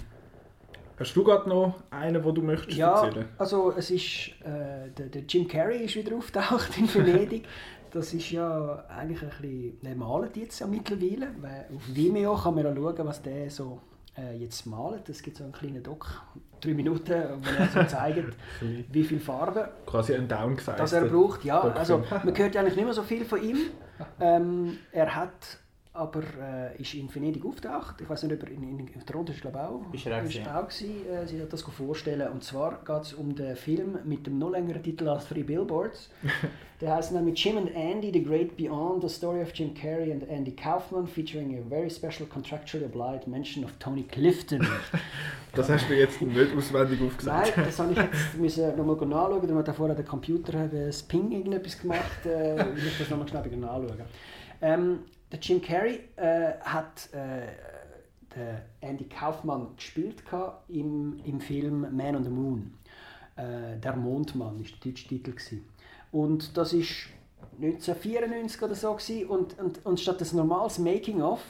[1.00, 3.26] Hast du gerade noch einen, den du möchtest ja, erzählen?
[3.26, 7.46] Ja, also es ist, äh, der, der, Jim Carrey ist wieder auftaucht in Venedig.
[7.92, 11.30] Das ist ja eigentlich ein bisschen, der malt jetzt ja mittlerweile.
[11.74, 13.80] Auf Vimeo kann man ja schauen, was der so
[14.20, 15.08] äh, jetzt malt.
[15.10, 16.08] Es gibt so einen kleinen Doc,
[16.62, 20.78] drei Minuten, wo er so zeigt, wie viel Farbe Quasi ein Downside.
[20.78, 21.62] Das er braucht, ja.
[21.62, 23.58] Also man hört ja eigentlich nicht mehr so viel von ihm.
[24.20, 25.60] Ähm, er hat
[25.92, 28.00] aber äh, ist in Venedig auftaucht.
[28.00, 29.82] Ich weiß nicht, ob er in, in, in Toronto ist, glaube auch.
[29.92, 30.68] Ist er auch, ist auch.
[30.68, 32.32] Äh, sie hat das vorstellen.
[32.32, 36.10] Und zwar geht es um den Film mit dem noch längeren Titel als Three Billboards.
[36.82, 40.24] Der heißt nämlich Jim and Andy, The Great Beyond, The Story of Jim Carrey and
[40.30, 44.66] Andy Kaufman, featuring a very special contractually obliged mention of Tony Clifton.
[45.54, 47.58] das hast du jetzt nicht auswendig aufgesagt.
[47.58, 49.48] Nein, das habe ich jetzt müssen nochmal nachschauen.
[49.48, 52.26] Dann hat vorher der Computer das Ping irgendetwas gemacht.
[52.26, 54.06] Äh, ich muss das nochmal schnell nachschauen.
[54.62, 55.00] Ähm,
[55.32, 57.48] der Jim Carrey äh, hat äh,
[58.36, 60.24] der Andy Kaufmann gespielt
[60.68, 62.74] im, im Film Man on the Moon.
[63.36, 65.32] Äh, der Mondmann ist der deutsche Titel.
[65.32, 65.66] Gewesen.
[66.12, 67.08] Und das ist
[67.62, 69.28] 1994 oder so gewesen.
[69.28, 71.42] und, und, und statt des normales Making-of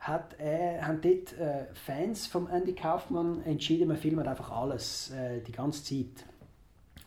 [0.00, 5.40] hat, äh, haben dort äh, Fans von Andy Kaufmann entschieden, man filmt einfach alles, äh,
[5.40, 6.27] die ganze Zeit.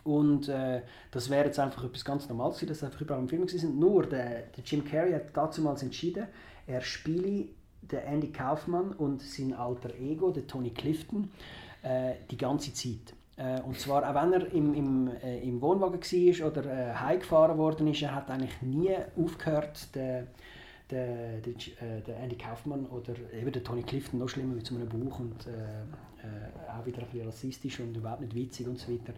[0.04, 3.46] Und äh, das wäre jetzt einfach etwas ganz Normales gewesen, dass einfach überall im Film
[3.46, 3.78] sind.
[3.78, 6.26] Nur der, der Jim Carrey hat damals entschieden,
[6.66, 7.46] er spiele
[7.82, 11.30] den Andy Kaufmann und sein alter Ego, der Tony Clifton,
[11.82, 13.14] äh, die ganze Zeit.
[13.36, 17.58] Äh, und zwar, auch wenn er im, im, äh, im Wohnwagen war oder äh, heimgefahren
[17.58, 20.26] worden ist, er hat eigentlich nie aufgehört, den,
[20.92, 24.74] der, der, äh, der Andy Kaufmann oder eben der Tony Clifton noch schlimmer mit so
[24.74, 25.50] einem Buch und äh,
[26.22, 29.12] äh, auch wieder ein bisschen rassistisch und überhaupt nicht witzig und so weiter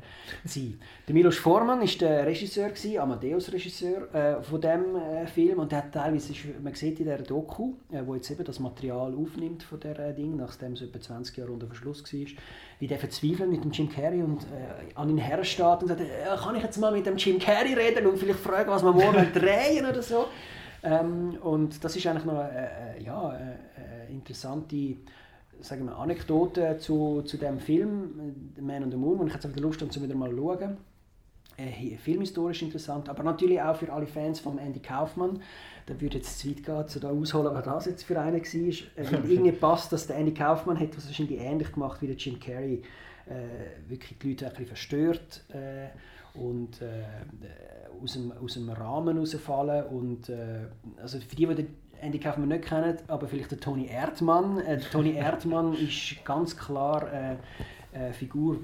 [0.44, 0.80] sein.
[1.06, 5.78] Der Milos Forman ist der Regisseur gewesen, Amadeus-Regisseur äh, von dem äh, Film und der
[5.78, 9.80] hat teilweise, man sieht in der Doku, äh, wo jetzt eben das Material aufnimmt von
[9.80, 12.26] der Ding, nachdem es etwa 20 Jahre unter Verschluss war,
[12.78, 14.46] wie der verzweifelt mit dem Jim Carrey und
[14.94, 16.00] an ihn hersteht und sagt,
[16.42, 19.30] kann ich jetzt mal mit dem Jim Carrey reden und vielleicht fragen, was wir morgen
[19.32, 20.26] drehen oder so.
[20.84, 23.58] Ähm, und das ist eigentlich noch äh, ja, eine
[24.10, 24.98] interessante
[25.60, 29.48] sagen wir, Anekdote zu, zu dem Film, The Man on the Moon, und ich jetzt
[29.48, 30.76] wieder Lust habe, zu wieder mal schauen.
[31.56, 35.40] äh, filmhistorisch interessant, aber natürlich auch für alle Fans von Andy Kaufmann.
[35.86, 38.44] Da würde jetzt zu weit gehen, zu da ausholen, was das jetzt für einer war.
[38.48, 42.16] Äh, weil irgendwie passt, dass der Andy Kaufmann hat was wahrscheinlich ähnlich gemacht wie der
[42.16, 42.82] Jim Carrey.
[43.26, 45.88] Äh, wirklich die Leute ein bisschen verstört äh,
[46.34, 47.04] und äh,
[48.02, 49.86] aus, dem, aus dem Rahmen rausfallen.
[49.86, 50.66] Und, äh,
[51.00, 51.66] also für die, die
[52.00, 54.58] Andy Kaufmann nicht kennen, aber vielleicht der Tony Erdmann.
[54.60, 57.36] Äh, Tony Erdmann ist ganz klar äh,
[57.94, 58.56] eine Figur,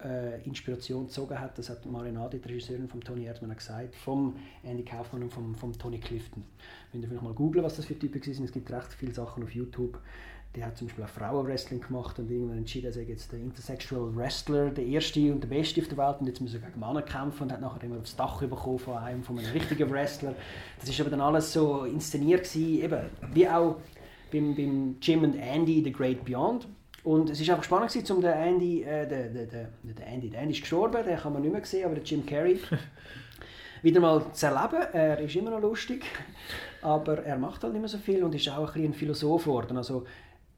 [0.00, 1.58] die äh, Inspiration gezogen hat.
[1.58, 5.76] Das hat Marinati, die Regisseurin von Tony Erdmann, gesagt, vom Andy Kaufmann und vom, vom
[5.76, 6.44] Tony Clifton.
[6.92, 9.42] Wenn ihr vielleicht mal googeln, was das für Typen sind, es gibt recht viele Sachen
[9.42, 9.98] auf YouTube.
[10.56, 14.16] Der hat zum Beispiel auch Frauenwrestling gemacht und irgendwann entschieden, er sei jetzt der Intersexual
[14.16, 17.02] Wrestler, der erste und der beste auf der Welt und jetzt muss er gegen Männer
[17.02, 20.34] kämpfen und hat nachher immer aufs Dach bekommen von einem, von einem richtigen Wrestler.
[20.80, 23.00] Das ist aber dann alles so inszeniert gewesen, eben,
[23.34, 23.76] wie auch
[24.32, 26.66] beim, beim Jim und Andy The Great Beyond.
[27.04, 30.30] Und es war einfach spannend, gewesen, um den Andy, äh, der, der, der, der Andy,
[30.30, 32.58] der Andy ist gestorben, den kann man nicht mehr sehen, aber der Jim Carrey
[33.82, 34.82] wieder mal zu erleben.
[34.92, 36.04] Er ist immer noch lustig,
[36.82, 39.76] aber er macht halt nicht mehr so viel und ist auch ein, ein Philosoph geworden.
[39.76, 40.04] Also,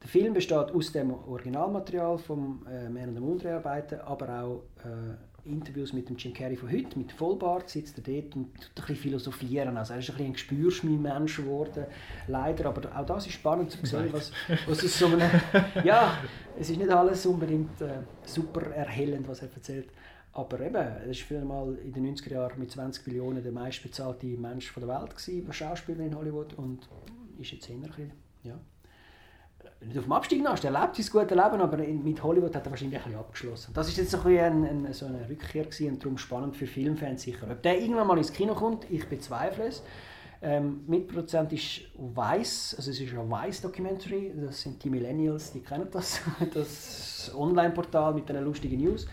[0.03, 6.09] der Film besteht aus dem Originalmaterial vom äh, Moon Dreharbeiten, aber auch äh, Interviews mit
[6.09, 9.77] dem Jim Carrey von heute, mit Vollbart sitzt er dort und tut ein bisschen philosophieren.
[9.77, 11.87] Also er ist ein bisschen ein Gespürschmied-Mensch geworden,
[12.27, 14.31] leider, aber auch das ist spannend zu sehen, was,
[14.67, 15.31] was ist so eine,
[15.85, 16.19] ja,
[16.59, 19.89] es ist nicht alles unbedingt äh, super erhellend, was er erzählt,
[20.33, 24.27] aber eben, er war früher mal in den 90er Jahren mit 20 Millionen der meistbezahlte
[24.27, 26.89] Mensch der Welt gewesen, Schauspieler in Hollywood und
[27.39, 28.59] ist jetzt eher ein bisschen, ja
[29.81, 32.71] nicht auf dem Abstieg nach, er lebt sein gutes Leben, aber mit Hollywood hat er
[32.71, 33.73] wahrscheinlich ein bisschen abgeschlossen.
[33.75, 37.23] Das ist jetzt so ein, ein, so eine Rückkehr gewesen und darum spannend für Filmfans
[37.23, 37.47] sicher.
[37.51, 39.83] Ob der irgendwann mal ins Kino kommt, ich bezweifle es.
[40.41, 45.61] Ähm, Mitproduzent ist Weiss, also es ist ein Weiss Documentary, das sind die Millennials, die
[45.61, 46.21] kennen das,
[46.55, 49.07] das Online-Portal mit den lustigen News.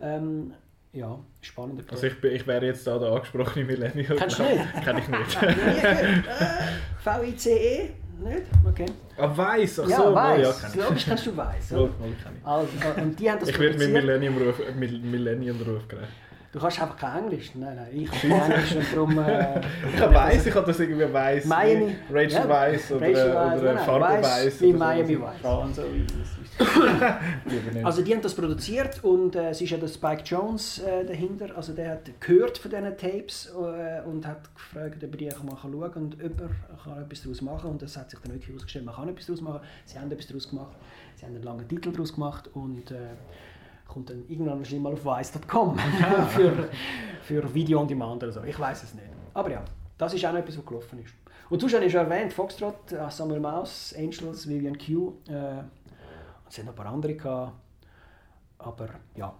[0.00, 0.54] Ähm,
[0.92, 4.16] ja, spannender Also ich, ich wäre jetzt da der angesprochene Millennial.
[4.16, 4.84] Kennst du nicht?
[4.84, 5.42] Kenn ich nicht.
[7.04, 7.90] VICE?
[8.18, 8.42] Nicht?
[8.64, 8.86] Okay.
[9.16, 10.88] Ah, Weiss, ach ja, so, ja, kenn ich.
[10.88, 11.36] Logisch kennst du
[11.72, 11.82] Oder?
[11.98, 12.46] wohl kenn ich.
[12.46, 12.68] Also,
[13.00, 13.92] und die haben das Ich werde mit.
[13.92, 16.12] Millennium-Ruf Mill- Millennial-Ruf gerecht.
[16.52, 17.52] Du kannst einfach kein Englisch.
[17.54, 19.18] Nein, nein, ich kann kein Englisch und darum...
[19.18, 19.60] Äh,
[19.94, 21.46] Ich habe Weiss, ich habe das irgendwie Weiss.
[21.46, 21.96] Miami.
[22.10, 24.60] Rachel Ja, Weiss oder, Rachel oder nein, Farbe Weiss Weiss.
[24.60, 25.22] wie oder Miami so.
[25.22, 25.80] Weiss.
[27.84, 31.56] Also die haben das produziert und äh, es ist ja der Spike Jones äh, dahinter.
[31.56, 35.56] Also der hat gehört von diesen Tapes äh, und hat gefragt, ob er die mal
[35.60, 36.50] schauen kann und ob er
[36.84, 39.40] kann etwas daraus machen Und das hat sich dann wirklich herausgestellt, man kann etwas daraus
[39.40, 39.60] machen.
[39.86, 40.76] Sie haben etwas daraus gemacht.
[41.16, 42.96] Sie haben einen langen Titel daraus gemacht und äh,
[43.92, 45.78] kommt dann irgendwann wahrscheinlich mal auf weiss.com
[46.28, 46.68] für,
[47.22, 48.42] für Video on Demand oder so.
[48.42, 49.06] Ich weiß es nicht.
[49.34, 49.62] Aber ja,
[49.98, 51.14] das ist auch noch etwas, was gelaufen ist.
[51.50, 55.12] Und hast ja schon erwähnt, Foxtrot, äh, Samuel Maus, Angels, Vivian Q.
[55.28, 55.58] Äh,
[56.48, 57.52] es sind noch ein paar andere gehabt.
[58.58, 59.34] Aber ja,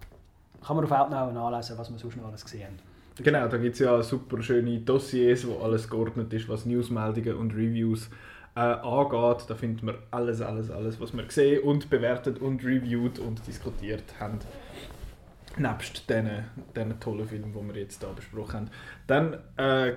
[0.64, 2.78] kann man auf Outnow nachlesen, was wir sonst noch alles gesehen haben.
[3.16, 7.52] Genau, da gibt es ja super schöne Dossiers, wo alles geordnet ist, was Newsmeldungen und
[7.52, 8.10] Reviews
[8.54, 9.44] äh, angeht.
[9.48, 14.04] Da findet man alles, alles, alles, was wir gesehen und bewertet und reviewed und diskutiert
[14.20, 14.38] haben.
[15.58, 16.44] Nebst diesen,
[16.74, 18.70] diesen tollen Filmen, die wir jetzt hier besprochen haben.
[19.06, 19.94] Dann äh,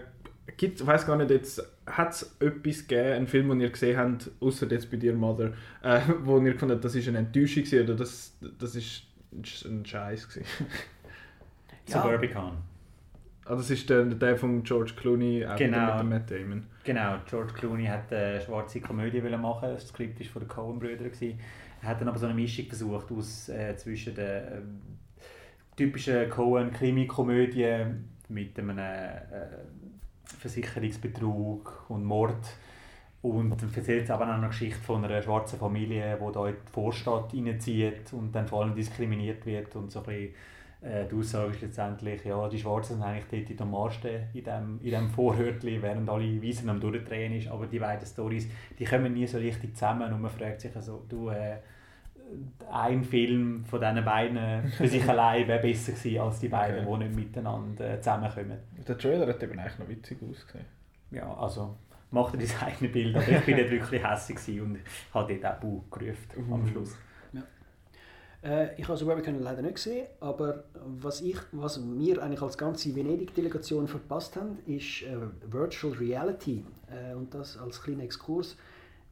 [0.57, 3.97] gibt ich weiß gar nicht, jetzt hat es etwas gegeben, einen Film, den ihr gesehen
[3.97, 7.63] habt, außer jetzt bei dir, Mother, äh, wo ihr gefunden habt, das ist eine Enttäuschung
[7.83, 10.47] oder das, das ist ein Scheiß gewesen.
[11.87, 12.01] Ja.
[12.01, 12.57] Suburbicon.
[13.47, 15.97] Ah, das ist der, der von George Clooney, auch Genau.
[16.03, 16.63] mit Matt Damon.
[16.83, 19.69] Genau, George Clooney hat eine schwarze Komödie wollen machen.
[19.69, 21.11] Das Skript war von den Coen-Brüdern.
[21.81, 24.79] Er hat dann aber so eine Mischung versucht aus äh, zwischen der ähm,
[25.77, 27.85] typischen Coen-Krimi-Komödie
[28.29, 29.21] mit einem äh,
[30.39, 32.45] Versicherungsbetrug und Mord.
[33.21, 37.33] Und erzählt aber auch eine Geschichte von einer schwarzen Familie, die da in die Vorstadt
[37.33, 39.75] reinzieht und dann vor allem diskriminiert wird.
[39.75, 40.33] Und so ein bisschen,
[40.85, 44.43] äh, die Aussage ist letztendlich, ja, die Schwarzen sind eigentlich dort in der Marste, in
[44.43, 47.47] dem, in dem Vorhörtli, während alle Weißen am Durchdrehen ist.
[47.47, 51.03] Aber die beiden Stories, die kommen nie so richtig zusammen und man fragt sich also,
[51.09, 51.57] du, äh,
[52.71, 56.97] ein Film von diesen beiden für sich allein wäre besser gewesen als die beiden, Okay.
[56.99, 58.57] die nicht miteinander äh, zusammenkommen.
[58.87, 60.65] Der Trailer hat eben eigentlich noch witzig ausgesehen.
[61.11, 61.75] Ja, also
[62.11, 64.79] mach dir dein eigenes Bild, aber ich bin dort wirklich hässlich und
[65.13, 66.97] habe dort auch Buh gerufen am Schluss.
[68.45, 72.95] Äh, ich habe Suburbicon leider nicht gesehen, aber was, ich, was wir eigentlich als ganze
[72.95, 75.17] Venedig-Delegation verpasst haben, ist äh,
[75.51, 76.63] Virtual Reality.
[76.87, 78.55] Äh, und das als kleiner Exkurs.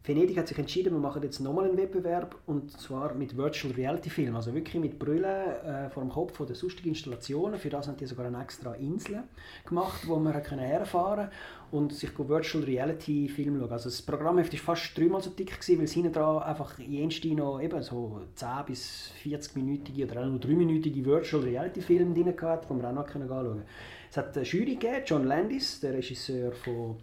[0.06, 4.10] Venedig hat sich entschieden, wir machen jetzt nochmal einen Wettbewerb und zwar mit Virtual Reality
[4.10, 7.58] Film, also wirklich mit Brüllen äh, vor dem Kopf oder sonstigen Installationen.
[7.58, 9.24] Für das haben die sogar eine extra Insel
[9.66, 11.30] gemacht, wo man herfahren
[11.72, 13.72] und sich Virtual Reality Film schauen.
[13.72, 17.34] Also das Programmheft war fast dreimal so dick, gewesen, weil es hinten dran einfach jenste
[17.34, 22.14] noch eben so 10 bis 40 minütige oder auch nur 3 minütige Virtual Reality Filme
[22.14, 23.64] drin gehabt, die man auch noch anschauen konnte.
[24.12, 26.98] Es hat eine Jury gegeben, John Landis, der Regisseur von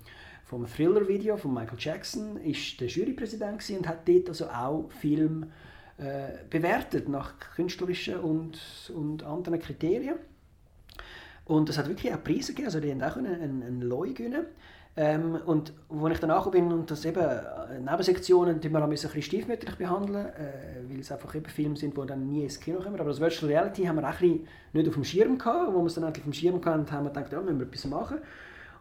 [0.50, 5.46] vom Thriller-Video von Michael Jackson ist der Jurypräsident und hat dort also auch Film
[5.96, 8.58] äh, bewertet nach künstlerischen und,
[8.92, 10.16] und anderen Kriterien.
[11.44, 14.46] Und es hat wirklich auch Preise gegeben, also die haben auch einen, einen, Loi gewinnen.
[14.96, 19.22] Ähm, und als ich danach bin und das eben äh, Nebensektionen, die wir ein bisschen
[19.22, 22.98] stiefmütterlich behandeln, äh, weil es einfach eben Filme sind, die dann nie ins Kino kommen.
[22.98, 25.72] Aber das Virtual Reality haben wir auch ein nicht auf dem Schirm gehabt.
[25.72, 27.66] Wo wir es dann endlich auf dem Schirm hatten, haben wir gedacht, ja, müssen wir
[27.66, 28.18] etwas machen.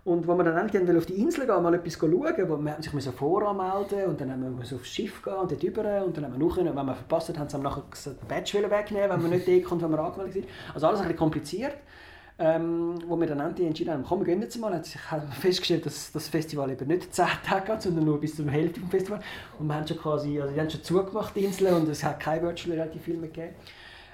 [0.10, 3.14] Und als wir dann endlich auf die Insel gehen, mal etwas schauen, wo wir sich
[3.14, 6.48] voranmelden und dann haben wir aufs Schiff gehen und dort rüber und dann haben wir
[6.48, 9.84] nachher, wenn wir verpasst haben, haben wir nachher gesagt, Badge wegnehmen, wenn wir nicht kommen,
[9.84, 10.48] wenn wir angemeldet sind.
[10.74, 11.76] Also alles ein bisschen kompliziert.
[12.42, 15.02] Ähm, wo wir dann endlich entschieden haben, komm, wir gehen jetzt mal, hat sich
[15.42, 18.90] festgestellt, dass das Festival eben nicht 10 Tage geht, sondern nur bis zur Hälfte des
[18.90, 19.26] Festivals.
[19.60, 22.20] Und wir haben schon quasi, also die haben schon zugemacht, die Insel, und es hat
[22.22, 23.56] keine Virtual Reality Filme gegeben.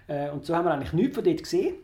[0.08, 1.76] Äh, und so haben wir eigentlich nichts von dort gesehen.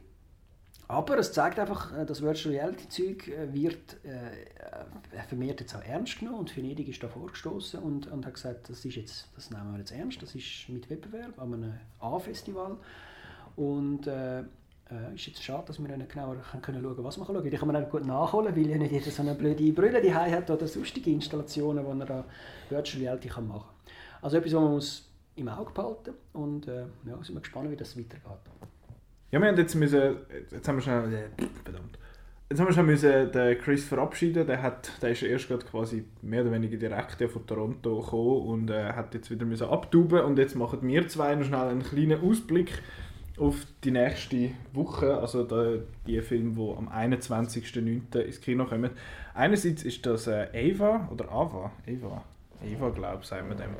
[0.91, 5.83] Aber es zeigt einfach, äh, das Virtual Reality Zeug äh, wird äh, vermehrt jetzt auch
[5.83, 9.51] ernst genommen und Venedig ist da vorgestoßen und, und hat gesagt, das ist jetzt, das
[9.51, 12.75] nehmen wir jetzt ernst, das ist mit Wettbewerb an einem A-Festival
[13.55, 17.37] und äh, äh, ist jetzt schade, dass wir nicht genauer können schauen was man schauen
[17.37, 17.49] kann.
[17.49, 20.13] Die kann man auch gut nachholen, weil ja nicht jeder so eine blöde Brille die
[20.13, 22.25] hat oder sonstige Installationen, die er da
[22.69, 23.93] Virtual Reality kann machen kann.
[24.23, 27.77] Also etwas, was man muss im Auge behalten und äh, ja, sind wir gespannt, wie
[27.77, 28.25] das weitergeht.
[29.31, 30.17] Ja, wir haben jetzt müssen,
[30.51, 31.97] jetzt haben wir schnell, äh, verdammt,
[32.49, 34.45] jetzt haben wir schon müssen den Chris verabschieden.
[34.45, 38.69] Der hat, der ist erst gerade quasi mehr oder weniger direkt von Toronto gekommen und
[38.69, 42.21] äh, hat jetzt wieder müssen abtuben und jetzt machen wir zwei noch schnell einen kleinen
[42.21, 42.81] Ausblick
[43.37, 43.55] auf
[43.85, 48.19] die nächste Woche, also der, die Filme, die am 21.09.
[48.19, 48.91] ins Kino kommen.
[49.33, 52.23] Einerseits ist das äh, Ava oder Ava, Ava,
[52.61, 53.71] Ava glaube ich, sagen wir dem.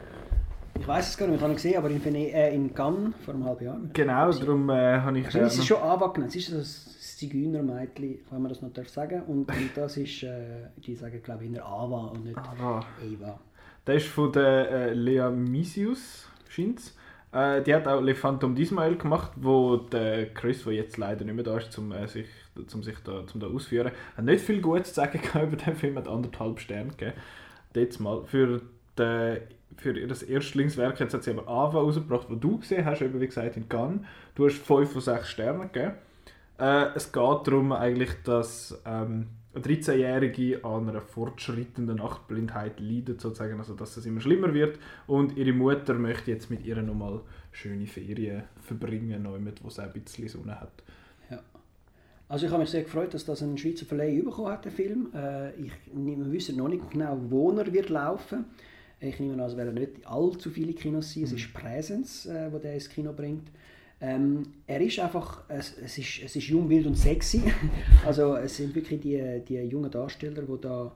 [0.80, 3.34] Ich weiß es gar nicht, ich habe ihn gesehen, aber in, äh, in Cannes vor
[3.34, 3.80] einem halben Jahr.
[3.94, 5.26] Genau, darum äh, habe ich...
[5.26, 8.90] Also, es ist schon Ava genannt, es ist das Zigeunermädchen, wenn man das noch darf
[8.90, 12.38] sagen und, und das ist, äh, die sagen glaube ich, in der Ava und nicht
[12.38, 12.86] Ava.
[13.04, 13.40] Eva.
[13.86, 16.94] Das ist von der äh, Lea Misius, scheint
[17.32, 21.34] äh, die hat auch Le Phantom d'Ismael gemacht, wo der Chris, der jetzt leider nicht
[21.36, 22.28] mehr da ist, um äh, sich,
[22.68, 25.98] zum sich da, zum da ausführen, hat nicht viel Gutes zu sagen über den Film,
[25.98, 27.14] hat anderthalb Sterne gegeben.
[27.74, 28.26] Jetzt mal.
[28.26, 28.62] Für,
[28.98, 29.38] den,
[29.78, 33.28] für das Erstlingswerk jetzt hat sie aber Ava rausgebracht, wo du gesehen hast, eben wie
[33.28, 34.02] gesagt in Cannes.
[34.36, 35.94] Du hast 5 von 6 Sternen gegeben.
[36.60, 43.58] Äh, es geht darum eigentlich, dass ähm, eine 13-Jährige an einer fortschreitenden Nachtblindheit leidet, sozusagen,
[43.60, 47.88] also dass es immer schlimmer wird und ihre Mutter möchte jetzt mit ihr nochmal schöne
[47.88, 49.28] Ferien verbringen,
[49.62, 50.84] wo es auch ein bisschen Sonne hat.
[52.32, 55.10] Also ich habe mich sehr gefreut, dass das ein Schweizer Verleih bekommen hat, der Film.
[55.14, 58.46] Äh, ich, wir wissen noch nicht genau, wo er wird laufen.
[59.02, 61.24] Ich nehme an, es werden nicht allzu viele Kinos sein.
[61.24, 61.38] Es mhm.
[61.38, 63.50] ist Präsenz, äh, wo der ins Kino bringt.
[64.00, 67.42] Ähm, er ist einfach, es, es, ist, es ist jung, wild und sexy.
[68.06, 70.92] also es sind wirklich die, die jungen Darsteller, die da,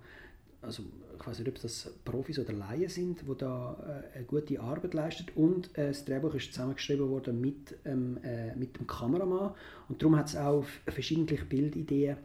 [0.61, 0.83] also
[1.19, 4.93] ich weiß nicht, ob das Profis oder Laien sind, die da äh, eine gute Arbeit
[4.93, 5.25] leisten.
[5.35, 9.51] Und äh, das Drehbuch ist zusammengeschrieben worden mit, ähm, äh, mit dem Kameramann.
[9.89, 12.17] Und darum hat es auch verschiedene Bildideen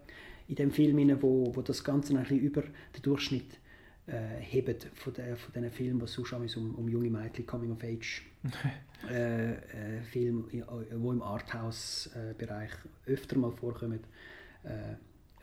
[0.48, 3.59] in dem Film, wo, wo das Ganze ein bisschen über den Durchschnitt
[4.10, 7.84] äh, heben von, der, von diesen Filmen, was sonst um, um junge Mädchen, Coming of
[7.84, 8.22] Age
[9.10, 9.56] äh, äh,
[10.12, 12.70] die im Arthouse-Bereich
[13.06, 14.00] öfter mal vorkommen,
[14.64, 14.92] äh,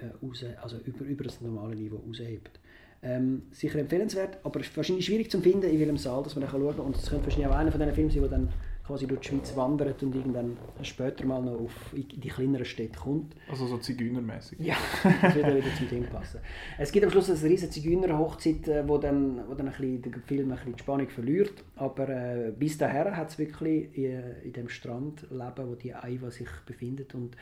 [0.03, 2.59] äh, raus, also über, über das normale Niveau raushebt.
[3.03, 6.75] Ähm, sicher empfehlenswert, aber wahrscheinlich schwierig zu finden in welchem Saal, dass man da schauen
[6.75, 6.85] kann.
[6.85, 8.53] Und es könnte wahrscheinlich auch einer von diesen Filmen sein, der dann
[8.87, 13.35] quasi durch die Schweiz wandert und irgendwann später mal noch auf die kleineren Städte kommt.
[13.49, 14.59] Also so Zigeunermäßig.
[14.59, 14.77] Ja,
[15.21, 16.39] das wird dann wieder zum Ding passen.
[16.77, 20.21] Es gibt am Schluss eine riesige Zigeuner-Hochzeit, äh, wo dann, wo dann ein bisschen, der
[20.21, 21.63] Film ein bisschen die Spannung verliert.
[21.75, 26.49] Aber äh, bis dahin hat es wirklich in, in dem Strandleben, wo die Aiva sich
[26.65, 27.35] befindet und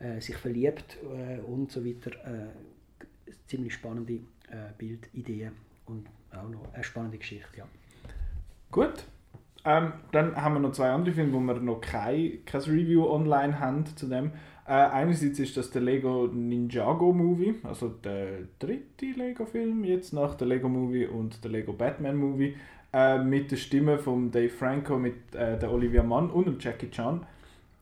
[0.00, 5.52] äh, sich verliebt äh, und so weiter, äh, ziemlich spannende äh, Bildideen
[5.86, 7.58] und auch noch eine spannende Geschichte.
[7.58, 7.68] Ja.
[8.72, 9.04] Gut,
[9.64, 13.58] ähm, dann haben wir noch zwei andere Filme, wo wir noch kein, kein Review online
[13.58, 14.32] haben zu dem.
[14.66, 20.46] Äh, einerseits ist das der Lego Ninjago Movie, also der dritte Lego-Film, jetzt nach der
[20.46, 22.56] Lego Movie und der Lego Batman Movie,
[22.92, 26.90] äh, mit der Stimme von Dave Franco, mit äh, der Olivia Mann und dem Jackie
[26.90, 27.26] Chan.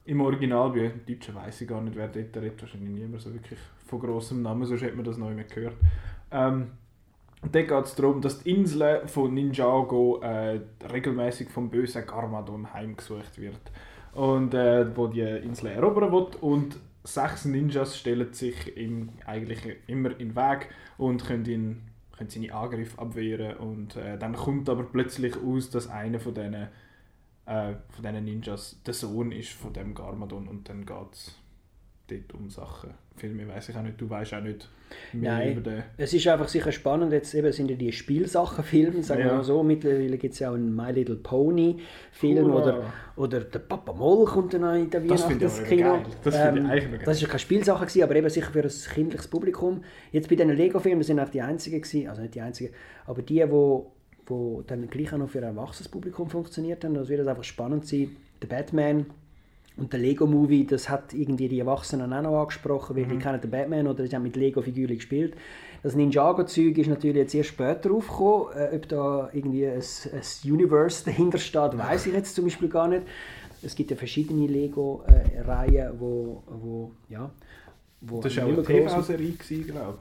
[0.05, 3.61] Im Original, bei Deutschen weiß ich gar nicht, wer dort redet, wahrscheinlich niemand so wirklich
[3.87, 5.77] von großem Namen, sonst hätte man das noch nicht mehr gehört.
[6.33, 6.67] Ähm,
[7.43, 13.39] Dort geht es darum, dass die Insel von Ninjago äh, regelmäßig vom bösen Garmadon heimgesucht
[13.39, 13.61] wird.
[14.15, 16.29] Und äh, wo die Insel erobern will.
[16.41, 20.69] Und sechs Ninjas stellen sich ihm eigentlich immer in den Weg
[20.99, 21.83] und können, ihn,
[22.17, 23.57] können seine Angriffe abwehren.
[23.57, 28.81] Und äh, dann kommt aber plötzlich aus, dass einer von diesen, äh, von diesen Ninjas
[28.87, 30.47] der Sohn ist von dem Garmadon.
[30.47, 31.37] Und dann geht es
[32.07, 32.95] dort um Sachen.
[33.17, 34.01] Viel mehr weiß ich auch nicht.
[34.01, 34.69] Du weißt auch nicht
[35.13, 35.53] mehr Nein.
[35.53, 35.83] über den.
[35.97, 39.35] Es ist einfach sicher spannend, jetzt eben sind ja die Spielsachen-Filme, sagen wir Ja.
[39.37, 42.63] mal so, mittlerweile gibt es ja auch einen My Little Pony-Film Hurra.
[42.63, 46.01] oder, oder der Papa Moll kommt dann auch in der Das Weihnachtskino.
[46.23, 46.99] Das ich Ähm.
[47.05, 49.83] Das ist ja keine Spielsache, gewesen, aber eben sicher für ein kindliches Publikum.
[50.11, 52.75] Jetzt bei diesen Lego-Filmen sind auch die einzigen, gewesen, also nicht die einzigen,
[53.07, 53.93] aber die, wo,
[54.27, 57.45] wo dann gleich auch noch für ein erwachsenes Publikum funktioniert haben, das wird das einfach
[57.45, 58.17] spannend sein.
[58.41, 59.07] Der Batman
[59.77, 63.51] und der Lego-Movie, das hat irgendwie die Erwachsenen auch noch angesprochen, weil die kennen den
[63.51, 65.35] Batman oder die haben mit Lego-Figuren gespielt.
[65.83, 68.57] Das Ninjago-Zeug ist natürlich jetzt erst später aufgekommen.
[68.57, 72.87] Äh, ob da irgendwie ein, ein Universe dahinter steht, weiß ich jetzt zum Beispiel gar
[72.87, 73.03] nicht.
[73.63, 77.31] Es gibt ja verschiedene Lego-Reihen, wo, wo, ja,
[78.01, 79.33] wo Das war auch immer eine TV-Serie,
[79.65, 79.99] glaube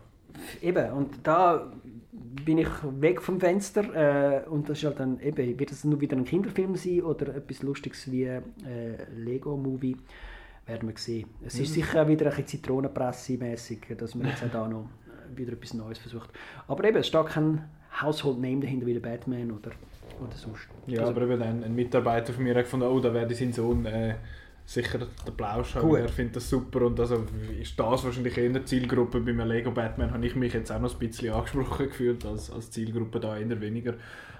[0.61, 1.71] Eben, und da
[2.11, 2.67] bin ich
[2.99, 6.25] weg vom Fenster äh, und das ist halt dann eben, wird es nur wieder ein
[6.25, 8.41] Kinderfilm sein oder etwas Lustiges wie äh,
[9.15, 9.95] Lego-Movie,
[10.65, 11.29] werden wir sehen.
[11.45, 14.89] Es ist sicher auch wieder ein bisschen Zitronenpresse-mäßig, dass man jetzt auch da noch
[15.35, 16.29] wieder etwas Neues versucht.
[16.67, 17.63] Aber eben, es steht kein
[18.01, 19.71] Household-Name dahinter wie der Batman oder,
[20.19, 20.67] oder sonst.
[20.87, 20.93] ich.
[20.93, 23.53] Ja, Also, aber eben ein, ein Mitarbeiter von mir hat gefunden, oh, da werde sein
[23.53, 24.15] Sohn äh,
[24.73, 25.89] sicher den Plausch haben.
[25.89, 25.99] Gut.
[25.99, 27.25] Er findet das super und also
[27.59, 29.19] ist das wahrscheinlich eher eine Zielgruppe.
[29.19, 32.49] Bei einem Lego Batman habe ich mich jetzt auch noch ein bisschen angesprochen gefühlt als,
[32.51, 33.95] als Zielgruppe da eher weniger.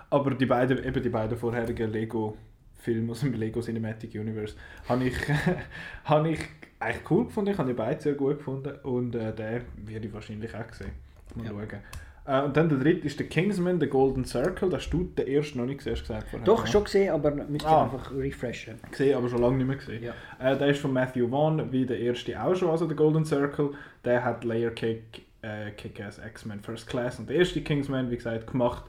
[0.09, 2.37] Aber die beiden, eben die beiden vorherigen Lego
[2.79, 4.55] Filme aus dem Lego Cinematic Universe
[4.89, 5.15] habe ich,
[6.05, 6.39] habe ich
[6.79, 7.51] eigentlich cool gefunden.
[7.51, 10.91] Ich habe die beiden sehr gut gefunden und äh, den werde ich wahrscheinlich auch sehen.
[11.35, 11.51] Mal Ja.
[11.51, 11.79] schauen.
[12.25, 14.69] Äh, und dann der dritte ist der Kingsman, der Golden Circle.
[14.69, 16.45] Das hast du den ersten noch nicht gesehen, hast gesagt vorher.
[16.45, 16.71] Doch, ja?
[16.71, 17.83] schon gesehen, aber müsst ihr Ah.
[17.85, 18.75] einfach refreshen.
[18.91, 20.03] gesehen, aber schon lange nicht mehr gesehen.
[20.03, 20.13] Ja.
[20.39, 23.71] Äh, der ist von Matthew Vaughn, wie der erste auch schon, also der Golden Circle.
[24.05, 28.47] Der hat Layer Cake, äh, Kick-Ass X-Men First Class und der erste Kingsman, wie gesagt,
[28.51, 28.83] gemacht.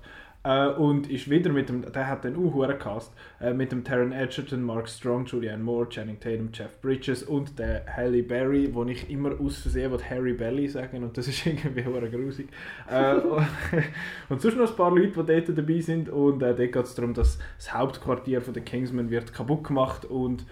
[0.45, 4.11] Äh, und ist wieder mit dem, der hat den auch Cast äh, mit dem Taron
[4.11, 9.09] Edgerton, Mark Strong, Julianne Moore, Channing Tatum, Jeff Bridges und der Halle Berry, wo ich
[9.09, 12.49] immer aus Versehen Harry Belly sagen und das ist irgendwie hure grusig.
[12.91, 13.15] Äh,
[14.29, 16.95] und sonst noch ein paar Leute, die dort dabei sind und äh, dort geht es
[16.97, 20.45] darum, dass das Hauptquartier von der Kingsmen wird kaputt gemacht und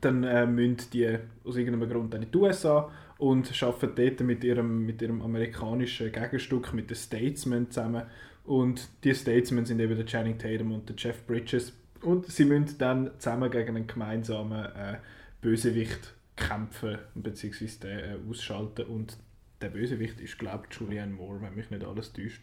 [0.00, 4.44] dann äh, müssen die aus irgendeinem Grund dann in die USA und arbeiten dort mit
[4.44, 8.04] ihrem, mit ihrem amerikanischen Gegenstück, mit den Statesmen zusammen.
[8.48, 11.74] Und die Statesmen sind eben der Channing Tatum und der Jeff Bridges.
[12.00, 14.96] Und sie müssen dann zusammen gegen einen gemeinsamen äh,
[15.42, 18.86] Bösewicht kämpfen, beziehungsweise den äh, ausschalten.
[18.86, 19.18] Und
[19.60, 22.42] der Bösewicht ist, glaube ich, Julianne Moore, wenn mich nicht alles täuscht.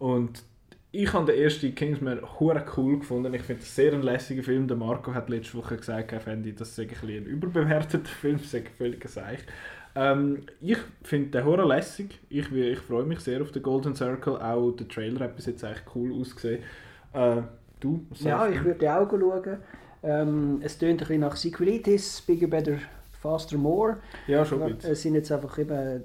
[0.00, 0.42] Und
[0.90, 3.32] ich habe den ersten Kingsman hure cool gefunden.
[3.32, 4.66] Ich finde es sehr ein lässiger Film.
[4.66, 8.64] Der Marco hat letzte Woche gesagt, er fände, das sei ein, ein überbewerteter Film, sei
[8.76, 9.40] völlig ein Seich.
[9.96, 12.20] Ähm, ich finde den hure lässig.
[12.28, 14.36] Ich, ich freue mich sehr auf den Golden Circle.
[14.36, 16.62] Auch der Trailer hat bis jetzt eigentlich cool ausgesehen.
[17.14, 17.42] Äh,
[17.80, 18.04] du?
[18.20, 19.56] Ja, ich würde auch schauen.
[20.02, 22.78] Ähm, es tönt ein bisschen nach Sequelitis, Bigger, Better,
[23.20, 23.96] Faster, More.
[24.26, 24.84] Ja, schon gut.
[24.84, 26.00] Es sind jetzt einfach eben äh,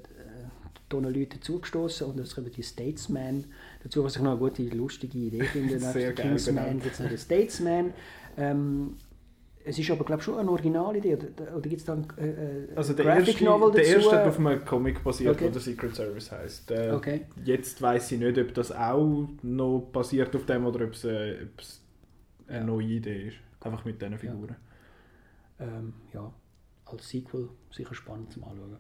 [0.90, 3.46] noch Leute dazugestoßen und es kommen die Statesman
[3.84, 5.80] dazu, was ich noch eine gute, lustige Idee finde.
[5.80, 6.84] Sehr geil Kingsman benannt.
[6.84, 7.94] gibt es noch den Statesman.
[8.38, 8.96] Ähm,
[9.66, 11.16] es ist aber, glaube ich, schon eine Originalidee.
[11.16, 13.96] Oder, oder gibt es dann äh, äh, Also der Graphic erste, Novel der dazu?
[13.96, 15.46] erste hat auf einem Comic basiert, Okay.
[15.46, 16.72] wo der Secret Service heisst.
[16.72, 17.22] Äh, Okay.
[17.44, 21.38] Jetzt weiß ich nicht, ob das auch noch basiert auf dem oder ob es, äh,
[22.48, 22.64] eine Ja.
[22.64, 23.38] neue Idee ist.
[23.62, 24.56] Einfach mit diesen Figuren.
[25.60, 26.34] ähm, ja,
[26.86, 28.78] als Sequel sicher spannend zum Anschauen.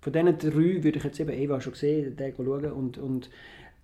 [0.00, 3.30] Von diesen drei würde ich jetzt eben Eva schon gesehen, den schauen und, und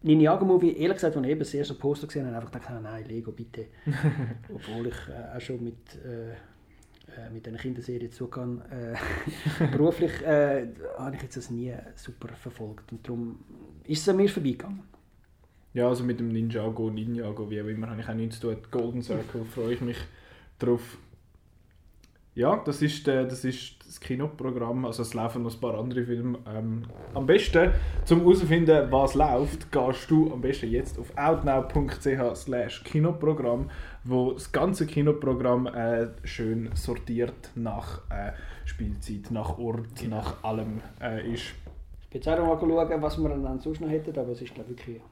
[0.03, 3.05] Ninjago Movie, ehrlich gesagt, als ich eben das erste Poster gesehen habe, einfach gedacht, nein,
[3.07, 3.67] Lego, bitte.
[4.55, 6.31] Obwohl ich äh, auch schon mit, äh,
[7.19, 8.63] äh, mit diesen Kinderserien zugehe.
[8.71, 10.69] Äh, beruflich äh,
[10.99, 13.41] habe ich jetzt das nie super verfolgt und darum
[13.85, 14.83] ist es an mir vorbeigegangen.
[15.75, 18.63] Ja, also mit dem Ninjago, Ninjago, wie auch immer, habe ich auch nichts zu tun.
[18.71, 19.99] Golden Circle freue ich mich
[20.59, 20.99] drauf.
[22.39, 24.85] Ja, das ist, der, das ist das Kinoprogramm.
[24.85, 26.39] Also es laufen noch ein paar andere Filme.
[26.49, 27.73] Ähm, am besten,
[28.05, 33.69] zum herauszufinden, was läuft, gehst du am besten jetzt auf outnow.ch slash Kinoprogramm,
[34.05, 38.31] wo das ganze Kinoprogramm äh, schön sortiert nach äh,
[38.67, 41.43] Spielzeit, nach Ort, nach allem äh, ist.
[42.03, 44.43] Ich bin jetzt auch noch mal schauen, was wir dann sonst noch hätten, aber es
[44.43, 45.03] ist glaube ich wirklich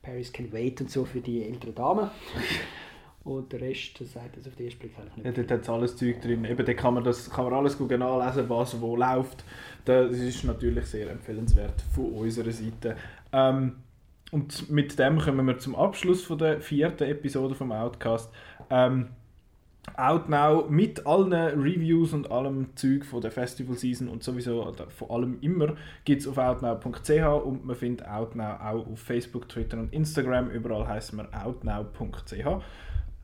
[0.00, 2.10] Paris Can Wait und so für die älteren Damen.
[3.22, 5.38] Und der Rest, das sagt jetzt auf den ersten Blick eigentlich Ja, nicht.
[5.38, 6.44] dort hat es alles Zeug drin.
[6.44, 9.44] Eben, da kann man, das, kann man alles gut nachlesen, was wo läuft.
[9.84, 12.96] Das ist natürlich sehr empfehlenswert von unserer Seite.
[13.32, 13.76] Ähm,
[14.32, 18.32] und mit dem kommen wir zum Abschluss von der vierten Episode vom Outcast.
[18.70, 19.08] Ähm,
[19.96, 25.38] Outnow mit allen Reviews und allem Zeug von der Festival Season und sowieso von allem
[25.40, 27.10] immer gibt es auf outnow.ch
[27.44, 30.50] und man findet Outnow auch auf Facebook, Twitter und Instagram.
[30.50, 32.62] Überall heißt man outnow.ch.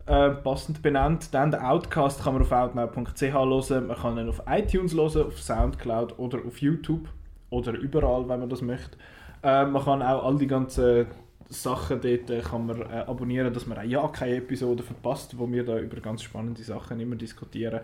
[0.06, 1.34] Äh, passend benannt.
[1.34, 3.86] Dann den Outcast kann man auf outnow.ch hören.
[3.88, 7.08] Man kann ihn auf iTunes hören, auf Soundcloud oder auf YouTube
[7.50, 8.96] oder überall, wenn man das möchte.
[9.42, 11.06] Äh, man kann auch all die ganzen
[11.48, 15.50] Sachen dort äh, kann man äh, abonnieren, dass man auch ja keine Episode verpasst, wo
[15.50, 17.80] wir da über ganz spannende Sachen immer diskutieren,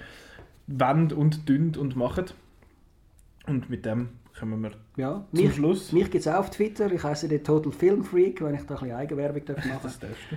[0.67, 2.27] wend und dünnt und machen.
[3.47, 5.93] Und mit dem kommen wir Ja, zum mich, Schluss.
[5.93, 6.91] mich gibt es auch auf Twitter.
[6.93, 9.99] Ich heiße den Total Film Freak, wenn ich da ein bisschen Eigenwerbung darf machen Das
[9.99, 10.37] darfst du.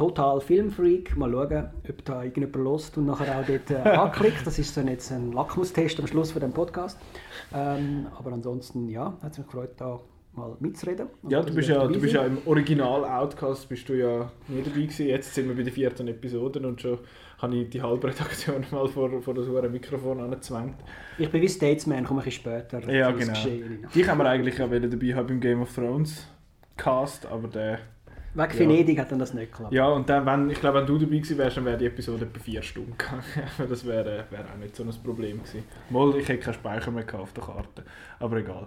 [0.00, 1.14] Total Film Freak.
[1.14, 4.46] Mal schauen, ob da irgendjemand lost und nachher auch dort äh, anklickt.
[4.46, 6.98] Das ist dann jetzt ein Lackmustest am Schluss von dem Podcast.
[7.54, 10.00] Ähm, aber ansonsten, ja, hat es mich gefreut, da
[10.32, 11.08] mal mitzureden.
[11.28, 15.06] Ja, du bist ja, du bist ja im Original-Outcast bist du ja nie dabei gewesen.
[15.06, 16.96] Jetzt sind wir bei der vierten Episode und schon
[17.36, 20.76] habe ich die Halbredaktion mal vor, vor das hohe Mikrofon angezwängt.
[21.18, 23.34] Ich bin wie Statesman, komme bisschen später Ja, genau.
[23.34, 23.86] Geschehen.
[23.94, 26.26] Die haben wir eigentlich auch wieder dabei haben beim Game of Thrones
[26.78, 27.80] Cast, aber der...
[28.34, 28.58] Wegen Ja.
[28.58, 29.72] Venedig hat dann das nicht geklappt.
[29.72, 32.26] Ja, und dann, wenn, ich glaube, wenn du dabei gewesen wärst, dann wäre die Episode
[32.26, 33.22] etwa vier Stunden gegangen.
[33.68, 35.64] das wäre wär auch nicht so ein Problem gewesen.
[35.90, 37.84] Mal, ich hätte keinen Speicher mehr auf der Karte,
[38.18, 38.66] aber egal.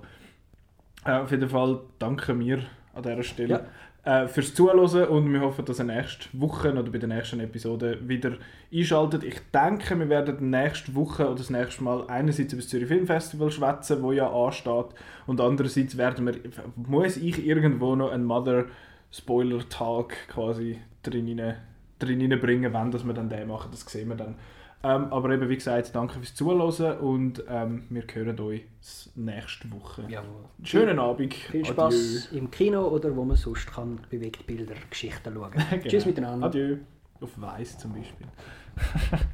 [1.05, 3.67] Äh, auf jeden Fall danken wir an dieser Stelle
[4.03, 7.97] äh, fürs Zuhören und wir hoffen, dass ihr nächste Woche oder bei der nächsten Episode
[8.01, 8.33] wieder
[8.73, 9.23] einschaltet.
[9.23, 13.07] Ich denke, wir werden nächste Woche oder das nächste Mal einerseits über das Zürich Film
[13.07, 14.87] Festival schwätzen, wo ja ansteht,
[15.25, 16.35] und andererseits werden wir,
[16.75, 18.65] muss ich irgendwo noch einen Mother
[19.13, 21.57] Spoiler Talk quasi drin, rein-
[21.99, 24.35] drin reinbringen, wenn das wir dann den machen, das sehen wir dann.
[24.85, 28.65] Ähm, aber eben, wie gesagt, danke fürs Zuhören und ähm, wir hören euch
[29.15, 30.03] nächste Woche.
[30.09, 30.43] Jawohl.
[30.63, 31.33] Schönen Abend.
[31.33, 35.53] Viel Spaß im Kino oder wo man sonst kann Bewegtbilder, Geschichten schauen.
[35.71, 35.79] Adieu.
[35.89, 36.47] Tschüss miteinander.
[36.47, 36.77] Adieu.
[37.21, 38.27] Auf Weiß zum Beispiel.